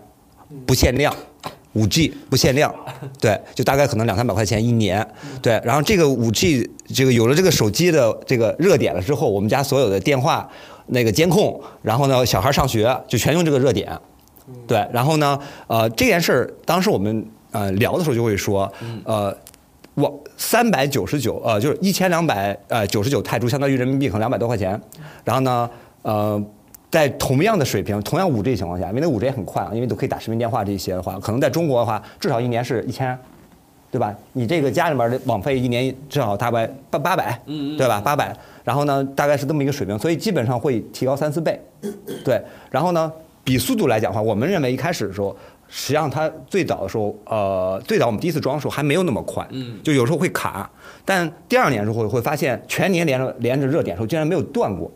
[0.66, 1.14] 不限量。
[1.74, 2.74] 五 G 不限量，
[3.20, 5.06] 对，就大概可能两三百块钱一年，
[5.40, 5.60] 对。
[5.62, 10.48] 然后这个五 G 这个有了这个手机的这个热点了之后，我们家所有的电话
[10.86, 13.96] 那个监控，然后呢小孩上学就全用这个热点，
[14.66, 14.84] 对。
[14.92, 15.38] 然后呢，
[15.68, 18.72] 呃，这件事儿当时我们呃聊的时候就会说，
[19.04, 19.36] 呃，
[19.94, 24.80] 我三百九十九，呃，就是一千两百呃九十九泰铢，相当于人民币可能两百多块钱。
[25.22, 25.68] 然后呢，
[26.00, 26.42] 呃。
[26.90, 33.14] 在同样的水平，同样五 G 情况下，因为那五 G 也很快啊，因为都可以打视频电话这些的话，可能在中国的话，至少一年是一千，
[33.90, 34.16] 对吧？
[34.32, 38.00] 你这个家里面的网费一年至少大概八八百，对吧？
[38.00, 38.34] 八百，
[38.64, 41.60] 然后呢，大概是这么一个水平，所以基本上会提高三四倍，
[42.24, 42.42] 对。
[42.70, 43.12] 然后呢，
[43.44, 45.36] 比速度来讲的话，我们认为一开始的时候，
[45.68, 49.46] 实际上它最早的时候，呃，最早我们第一次装的时候还没有那么快，
[49.82, 50.68] 就有时候会卡。
[51.04, 54.90] 但第二年之后会发现，全年连着连着热点的时候竟然没有断过，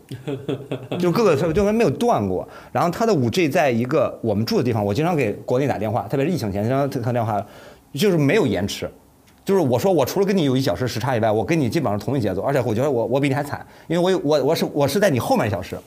[0.99, 2.47] 就各个就没有断过。
[2.71, 7.43] 然后它的五 G 在一个我们住的地方，我经常给国内打电话，特别是疫情前经常打电话，
[7.93, 8.89] 就是没有延迟。
[9.45, 15.77] 就是我说我除了跟你有一小时时差以外，我跟你基本上同一节奏，而且我觉得我我比你还惨，因为我我我是我是在你后面一小时，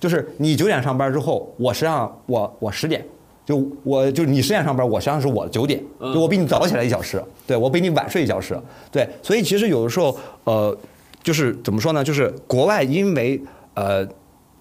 [0.00, 3.04] 就是你九点上班之后，我实际上我我十点。
[3.52, 8.58] 就我就你十点上班，我实际上是我九点，就我比你早起来一小时，对我比你晚睡一小时，
[8.90, 10.74] 对，所以其实有的时候，呃，
[11.22, 12.02] 就是怎么说呢？
[12.02, 13.38] 就是国外因为
[13.74, 14.08] 呃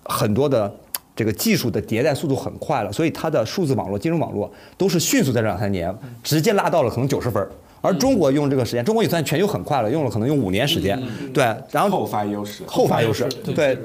[0.04, 0.70] 很多的
[1.16, 7.42] 这个技术的迭代速度很快了，所以它的数字网络、金融网络都是迅速在这两三年直接拉到了可能九十分，
[7.80, 11.02] 而中国用这个时间，中国也算全球很快了，用了可能用五年时间，
[11.34, 13.24] 对，然后后发优势，后发优势，
[13.56, 13.78] 对。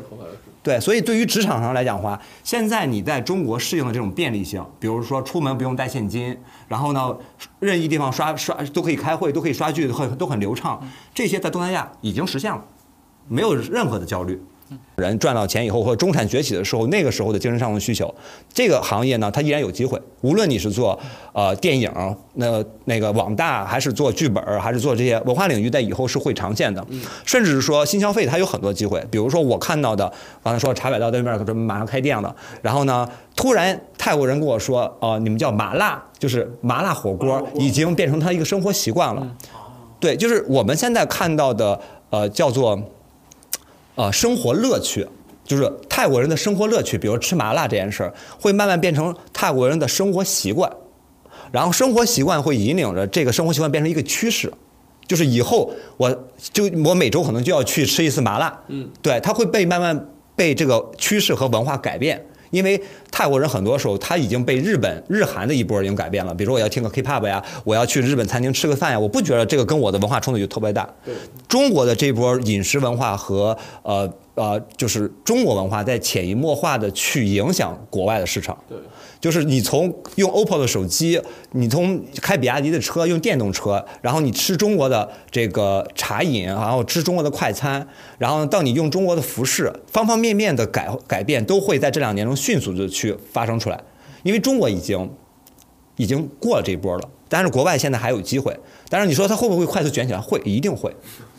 [0.66, 6.36] 对，所以对于职场上来讲的话，现在你在中国适应的这种便利性，比如说出门不用带现金，
[6.66, 7.16] 然后呢，
[7.60, 12.64] 任意地方刷刷都可以开会，都可以刷剧，很都很流畅，这些在东南亚已经实现了，
[13.28, 14.42] 没有任何的焦虑。
[14.96, 18.12] 人赚到钱以后，或者中产崛起的时候，那个时候的精神上的需求，
[18.52, 20.00] 这个行业呢，它依然有机会。
[20.22, 20.98] 无论你是做
[21.32, 21.90] 呃电影，
[22.34, 26.84] 那那个网大，还是做剧本，还是做这些文化领域，在以后是会长线的。
[27.24, 29.00] 甚至是说新消费，它有很多机会。
[29.10, 30.10] 比如说我看到的，
[30.42, 39.24] 刚才说茶百道对面准备马上开店了，然后呢，突然泰国人跟我说，哦、你们叫麻辣，就是麻辣火锅，已经变成他一个生活习惯了。
[40.00, 41.78] 对，就是我们现在看到的，
[42.10, 42.80] 呃，叫做。
[43.97, 45.07] 呃生活乐趣，
[45.44, 50.70] 就是泰国人的生活乐趣，比如吃麻辣这件事儿，会慢慢变成泰国人的生活习惯，
[51.51, 54.53] 然后生活习惯会引领着这个生活习惯变成一个趋势，
[55.09, 62.24] 就是以后我就我每周可能就要去吃一次麻辣，嗯，对，它会被慢慢被这个趋势和文化改变。
[62.51, 62.80] 因为
[63.11, 66.34] 泰国人很多时候他已经被日本、日韩的一波已经改变了。
[66.34, 70.88] 比如说我要听个 K-pop 呀，我要去日本餐厅吃个饭呀，我不觉得这个跟我的文化冲突就特别大。
[71.49, 78.57] 中国的这波饮食文化和呃呃，就是中国文化在潜移默化的去影响国外的市场。
[78.68, 78.76] 对。
[79.18, 81.20] 就是你从用 OPPO 的手机，
[81.52, 87.86] 你从开比亚迪的车，用电动车，然后你吃中国的这个茶饮，然后吃中国的快餐，
[88.18, 93.80] 然后到你用中国的服饰，方方面面的改改变都会在这两年中迅速的去发生出来，
[94.22, 95.10] 因为中国已经
[95.96, 98.54] 已经过了这一波了，但是国外现在还有机会，
[98.88, 100.20] 但是你说它会不会快速卷起来？
[100.20, 100.94] 会，一定会，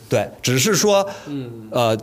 [0.08, 1.08] 对，只是说，
[1.70, 1.96] 呃。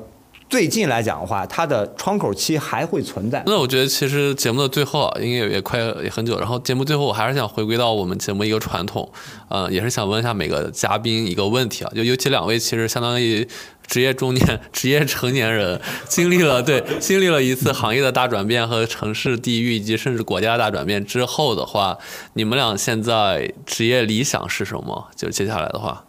[0.47, 3.43] 最近来讲的话，它的窗口期还会存在。
[3.47, 9.11] 那我觉得其实节目的最后啊，因为也快也很久，然后节目最后我还是想回归到我们节目一个传统，
[9.49, 13.47] 呃，也是想问一下每个嘉宾一个问题啊，就尤其两位其实相当于
[13.87, 21.97] 职业中年、职业成年人，经历了对经历了一次行业的大转变和城市地域以及甚至国家的大转变之后的话，
[22.33, 25.07] 你们俩现在职业理想是什么？
[25.15, 26.05] 就接下来的话，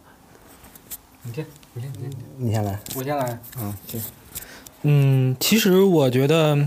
[1.23, 1.91] 你先，你先，
[2.37, 3.39] 你先来，我先来。
[3.59, 3.99] 嗯，行。
[4.83, 6.57] 嗯，其实我觉得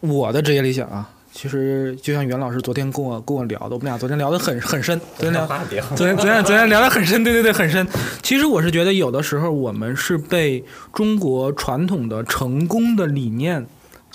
[0.00, 5.46] 我的职业理想啊，其实就像袁老师昨天跟我跟我聊的，我们俩昨天聊得很很深， 昨天聊，
[5.94, 7.86] 昨天昨天昨天聊得很深，对对对，很深。
[8.22, 13.64] 其实我是觉得有的时候我们是被中国传统的成功的理念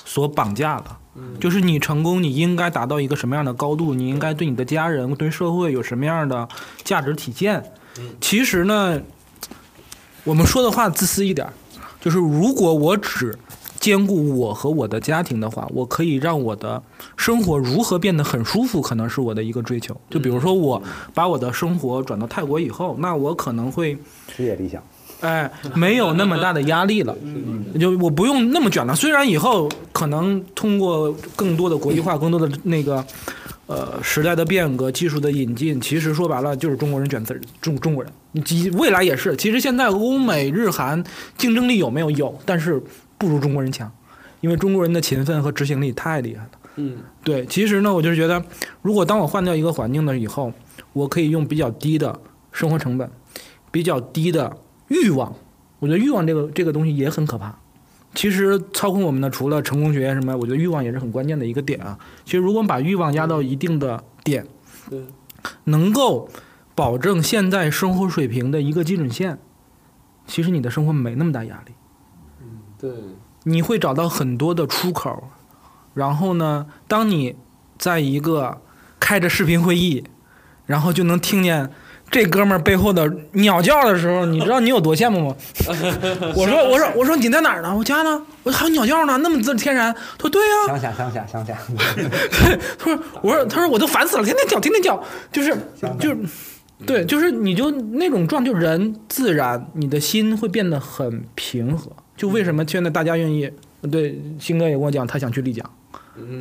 [0.03, 0.97] 所绑架了，
[1.39, 6.47] 就是你成功你应该达到一个什么样的高度，你应该对你的家人、对社会有什么样的
[6.83, 7.63] 价值体现。
[8.19, 8.99] 其实呢，
[10.23, 11.47] 我们说的话自私一点。
[12.03, 13.33] 就是如果我只
[13.79, 16.83] 兼顾我和我的家庭的话，我可以让我的
[17.15, 19.95] 生活如何变得很舒服，可能是我的一个追求。
[20.09, 20.83] 就比如说，我
[21.13, 23.97] 把我的生活转到泰国以后，那我可能会
[24.35, 24.83] 职业理想，
[25.21, 27.15] 哎，没有那么大的压力了，
[27.79, 28.93] 就我不用那么卷了。
[28.93, 33.05] 虽然以后可能通过更多的国际化、更多的那个
[33.67, 38.11] 呃时代的变革、技术的引进，其实说白了就是中国人卷字中中国人。
[38.31, 41.03] 你未来也是，其实现在欧美日韩
[41.37, 42.81] 竞争力有没有有，但是
[43.17, 43.91] 不如中国人强，
[44.41, 46.49] 因为中国人的勤奋和执行力太厉害了。
[46.75, 48.43] 嗯，对，其实呢，我就是觉得，
[48.81, 50.51] 如果当我换掉一个环境了以后，
[50.91, 52.19] 我可以用比较低的
[52.51, 53.07] 生活成本，
[53.71, 54.57] 比较低的
[54.87, 55.31] 欲望，
[55.77, 57.55] 我觉得欲望这个这个东西也很可怕。
[58.15, 61.97] 其实操控我们的除了成功学什么，我觉得欲望也是很关键的一个点啊。
[62.25, 64.45] 其实如果把欲望压到一定的点，
[64.89, 65.05] 对，
[65.65, 66.29] 能够。
[66.75, 69.37] 保证现在生活水平的一个基准线，
[70.25, 71.73] 其实你的生活没那么大压力。
[72.41, 72.47] 嗯，
[72.79, 72.91] 对。
[73.43, 75.29] 你会找到很多的出口，
[75.93, 77.35] 然后呢，当你
[77.77, 78.59] 在一个
[78.99, 80.03] 开着视频会议，
[80.65, 81.69] 然后就能听见
[82.13, 85.35] 这哥们儿背后的鸟叫的时候，你知道你有多羡慕吗？
[86.35, 87.75] 我说我说我说你在哪儿呢？
[87.75, 88.21] 我家呢？
[88.43, 89.91] 我还有鸟叫呢，那么自天然。
[89.93, 90.67] 他说对呀。
[90.67, 91.57] 乡下乡下乡下。
[91.95, 92.07] 对，
[92.77, 95.57] 他说我说他说我都烦死了，天天叫天天叫，就是
[95.99, 96.17] 就是。
[96.85, 101.89] 对，就是你就那种状，就人自然，你的心会变得很平和。
[102.17, 103.49] 就为什么现在大家愿意？
[103.89, 105.65] 对，星哥也跟我讲，他想去丽江，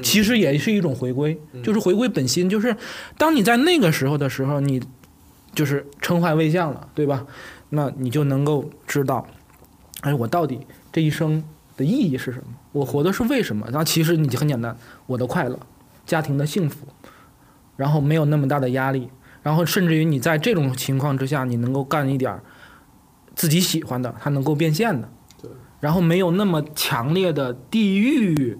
[0.03, 2.49] 其实也是一种回归，就是回归本心。
[2.49, 2.75] 就是
[3.17, 4.83] 当你在那个时候的时候，你
[5.55, 7.27] 就是称坏未相了，对吧？
[7.71, 9.27] 那你就能够知道，
[10.01, 11.43] 哎，我到底这一生
[11.77, 12.45] 的意义是什么？
[12.73, 13.67] 我活的是为什么？
[13.67, 14.77] 然后其实你就很简单，
[15.07, 15.59] 我的快乐，
[16.07, 16.87] 家庭的幸福，
[17.77, 19.11] 然后没有那么大的压力。
[19.43, 22.41] 然后甚至于你在这种情况之下，你能够干一点
[23.35, 25.09] 自己喜欢的，它能够变现的，
[25.41, 25.51] 对。
[25.81, 28.57] 然后没有那么强烈的地域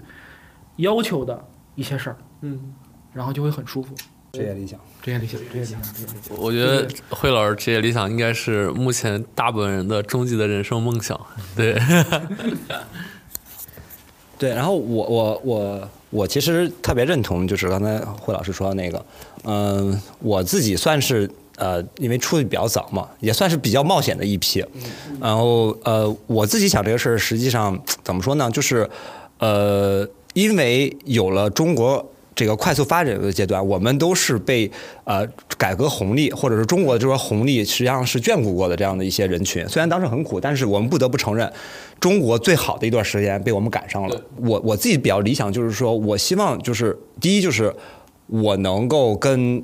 [0.77, 2.75] 要求的一些事儿，嗯。
[3.13, 3.95] 然后就会很舒服。
[4.33, 6.39] 职业理想，职业理想，职业理想，职业理想。
[6.39, 11.21] 我觉得惠老师职业理想应该是目前大部分人的终极的人生梦想，
[11.55, 11.79] 对。
[14.39, 19.05] 对，然后我我我我其实特别认同，就是刚才惠老师说的那个，
[19.45, 24.65] 嗯，我自己算是呃，因为出的比较早嘛，也算是比较冒险的一批。
[25.21, 28.51] 然后呃，我自己想这个事儿，实际上怎么说呢？
[28.51, 28.89] 就是
[29.39, 32.09] 呃，因为有了中国。
[32.35, 34.71] 这个快速发展的阶段，我们都是被
[35.05, 35.27] 呃
[35.59, 39.69] 改革红利或者是中国的这个红利实际上是眷顾过的这样的一些人群。
[39.69, 41.53] 虽然当时很苦，但是我们不得不承认，
[42.01, 44.21] 中国最好的一段时间被我们赶上了。
[44.39, 47.75] 我我自己比较理想就是说，我希望就是第一就是
[48.27, 49.63] 我能够跟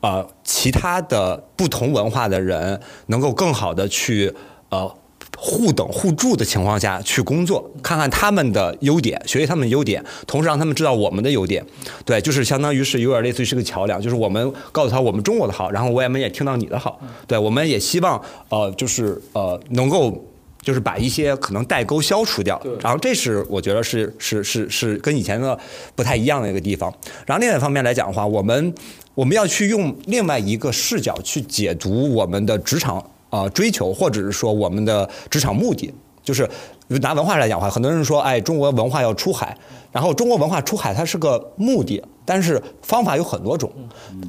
[0.00, 4.34] 呃其他的不同文化的人能够更好的去
[4.70, 4.92] 呃。
[5.40, 11.64] 互等互助的情况下去工作，看看他们的优点，学习他们的优点，同时让他们知道我们的优点。
[12.04, 17.00] 对，就是相当于是有点类似于是个桥梁，就是我们告诉他我们中国的好，然后我们也听到你的好。
[17.28, 20.26] 对，我们也希望呃，就是呃，能够
[20.60, 22.60] 就是把一些可能代沟消除掉。
[22.82, 25.56] 然后这是我觉得是是是是跟以前的
[25.94, 26.92] 不太一样的一个地方。
[27.24, 28.74] 然后另外一方面来讲的话，我们
[29.14, 33.12] 我们要去用另外一个视角去解读我们的职场。
[33.30, 36.48] 啊，追求或者是说我们的职场目的，就是
[36.88, 39.56] 拿文化来讲的话，很多人说，哎，中国文化要出海，
[39.92, 43.70] 然后中国文化出海它是个目的，但是方法有很多种。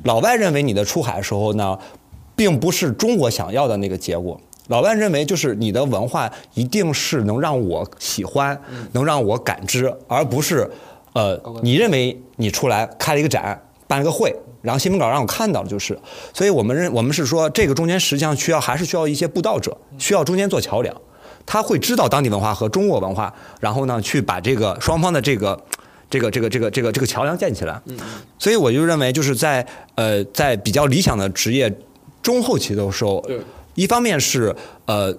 [0.03, 1.77] 老外认为你的出海的时候呢，
[2.35, 4.39] 并不是中国想要的那个结果。
[4.67, 8.59] 老外认为就是你的文化一定是能让我喜欢，
[8.91, 10.69] 能让我感知，而不是，
[11.13, 13.59] 呃，你认为你出来开了一个展，
[13.89, 14.33] 办了个会。
[14.61, 15.97] 然后新闻稿让我看到了，就是，
[16.33, 20.93] 所以我们认我们是说，这个中间实际上需要还是需要一些布道者，需要中间做桥梁，
[21.45, 25.57] 他会知道当地文化和中国文化，然后呢去把这个双方的这个
[26.09, 27.81] 这个这个这个这个这个桥梁建起来。
[28.37, 29.65] 所以我就认为，就是在
[29.95, 31.73] 呃在比较理想的职业
[32.21, 33.25] 中后期的时候，
[33.75, 34.53] 一方面是
[34.87, 35.15] 呃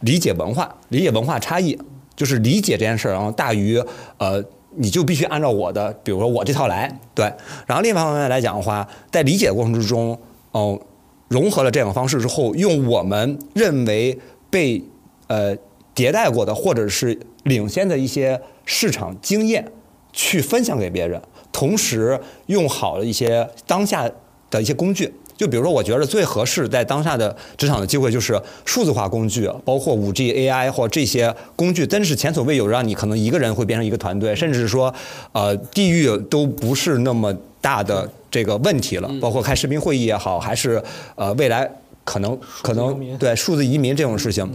[0.00, 1.78] 理解文化，理解文化差异，
[2.16, 3.80] 就是理解这件事儿，然后大于
[4.18, 4.44] 呃。
[4.76, 7.24] 你就必须按照我的，比如说我这套来，对。
[7.66, 10.18] 然后另一方面来讲的话，在理解过程之中，
[10.52, 10.80] 哦，
[11.28, 14.18] 融合了这种方式之后，用我们认为
[14.50, 14.82] 被
[15.26, 15.56] 呃
[15.94, 19.70] 迭代过的或者是领先的一些市场经验
[20.12, 21.20] 去分享给别人，
[21.50, 24.10] 同时用好了一些当下
[24.50, 25.14] 的一些工具。
[25.42, 34.94] 就比如说，我觉得最合适在当下的职场的机会就是数字化工具，包括五 G、AI 或这些工具，真是前所未有，让你可能一个人会变成一个团队，甚至是说，
[35.32, 39.10] 呃，地域都不是那么大的这个问题了。
[39.20, 40.80] 包括开视频会议也好，还是
[41.16, 41.68] 呃未来
[42.04, 44.48] 可能可能对数字移民这种事情，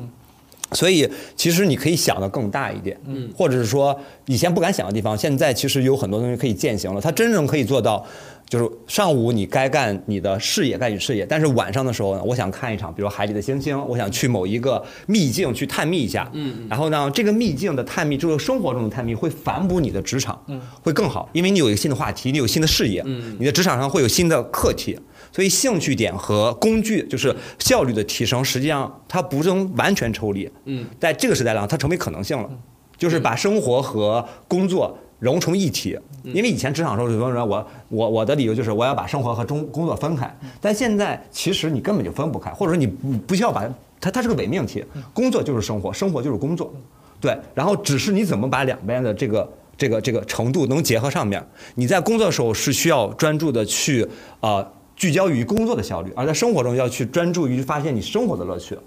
[0.71, 3.93] 所以其实你可以想的更大一点，嗯或者是说
[4.27, 8.05] 以前不敢想的地方，现在其实有很多东西可以践行了，它真正可以做到。
[8.49, 11.25] 就是上午你该干你的事业，干你事业。
[11.25, 16.29] 但是晚上的时候呢，我想看一场，比如海里的星星，我想去某一个秘境去探秘一下。
[16.33, 16.65] 嗯。
[16.69, 24.97] 然后呢，这个秘境的探秘，就是生活中的探秘，会反哺你的职场，嗯会更好，因为你有一个新的话题，你有新的事业，嗯，你的职场上会有新的课题。
[25.33, 30.49] 所以兴趣点和工具，就是效率的提升，实际上它不能完全抽离。
[30.63, 30.85] 嗯。
[30.99, 32.49] 在这个时代上，它成为可能性了，
[32.97, 34.97] 就是把生活和工作。
[35.19, 43.67] 融成一体，因为以前职场时候，很多人我我我的理由就是我要把生活和中工作分开，但现在其实你根本就分不开，或者说你不需要把
[43.99, 46.71] 它，它是个伪命题，工作就是生活，生活就是工作，
[47.19, 51.43] 对，然后只是你怎么把两边的这个这个这个程度能结合上面，
[51.75, 54.07] 你在工作的时候是需要专注的去
[54.39, 54.63] 啊
[54.95, 58.77] 聚焦于工作的效率，而在生活中要去专注于发现你生活的乐趣。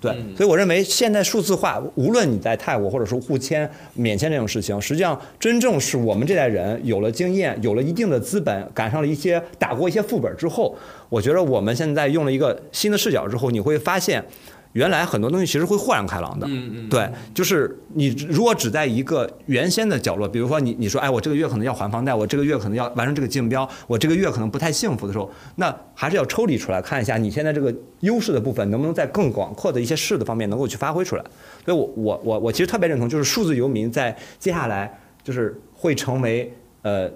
[0.00, 10.74] 对，所以我认为现在数字化，无论你在泰国或者说互签、免签这种事情，实际上真正是我们这代人有了经验，有了一定的资本，赶上了一些打过一些副本之后，
[11.08, 14.24] 我觉得我们现在用了一个新的视角之后，你会发现。
[14.72, 16.46] 原来很多东西其实会豁然开朗的，
[16.88, 31.24] 对，就是你如果只在一个原先的角落，比如说你你说，哎，我这个月可能要还房贷，我这个月可能要完成这个竞标，我这个月可能不太幸福的时候，那还是要抽离出来看一下你现在这个优势的部分能不能在更广阔的一些势的方面能够去发挥出来。
[31.64, 37.10] 所以我我我我其实特别认同，就是数字游民在接下来就是会成为呃。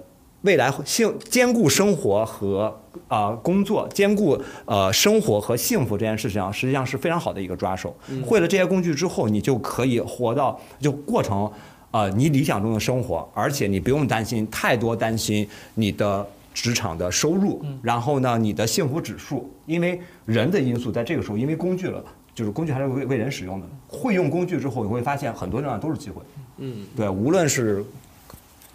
[0.45, 2.73] 未来幸兼顾生活和
[3.07, 7.93] 啊工作，兼顾呃生活和幸福这件事情上，实际上是非常好的一个抓手。
[8.23, 11.51] 会了这些工具之后，你就可以活到就过程
[11.89, 22.03] 啊你理想中的生活，而且你不用担心太多担心你的职场的收入，然后呢你的幸福指数，因为人的因素在这个时候，因为工具了，
[22.35, 23.65] 就是工具还是为为人使用的。
[23.87, 26.21] 会用工具之后，你会发现很多地方都是机会。
[26.57, 27.83] 嗯，对，无论是。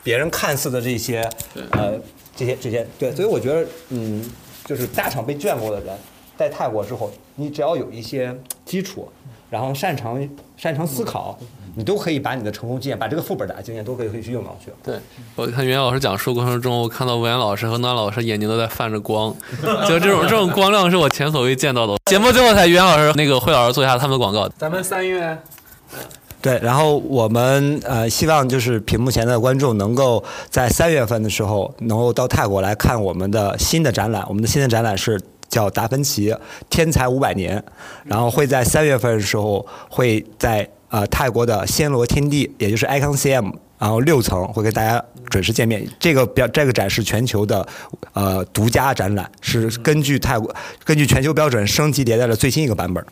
[0.02, 1.20] 别人看似的这些，
[1.72, 1.98] 呃，
[2.36, 4.24] 这些这些，对，所以我觉得，嗯，
[4.64, 5.96] 就是大厂被眷顾的人，
[6.36, 8.34] 在泰国之后，你只要有一些
[8.64, 9.08] 基础，
[9.50, 11.38] 然后擅长擅长思考，
[11.76, 14.70] 你都可以把你的成功经验，把这个副本打的经验都可以可以去用上去。
[14.82, 14.98] 对，
[15.36, 19.34] 我看袁老师讲述过程中，我看到文言老师和暖老师眼睛都在泛着光，
[19.86, 21.94] 就这种这种光亮是我前所未见到的。
[22.06, 24.48] 节目最后才袁老师、那个惠老师做一下他们的广告。
[24.56, 25.38] 咱们三月
[26.42, 34.24] 对，然后我们呃希望就是屏幕前的观众能够在三月份的时候能够到泰国来看我们的新的展览。
[34.28, 36.34] 我们的新的展览是叫达芬奇
[36.68, 37.62] 天才五百年，
[38.04, 43.52] 然后会在三月份的时候会在呃泰国的暹罗天地，也就是 Icon CM。
[43.78, 45.82] 然后六层会跟大家准时见面。
[45.98, 47.66] 这个标这个展是全球的，
[48.12, 53.02] 呃，独家展览，是根据泰国根据全球标准升级迭代的最新一个版本。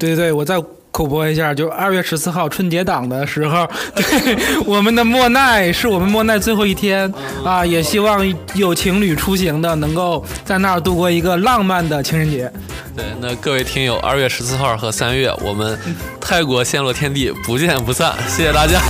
[0.00, 0.60] 对对，我在
[0.92, 3.66] 口播一下，就二月十四号春节档的时候，
[3.96, 4.36] 对
[4.66, 7.12] 我们的莫奈是我们莫奈最后一天
[7.44, 8.22] 啊，也希望
[8.54, 12.52] 有情侣出行的能够在那儿度过一个浪漫的情人节。
[12.94, 15.78] 对，那各位听友，二月十四号和三月，我们
[16.20, 18.80] 泰国陷落天地不见不散，谢谢大家。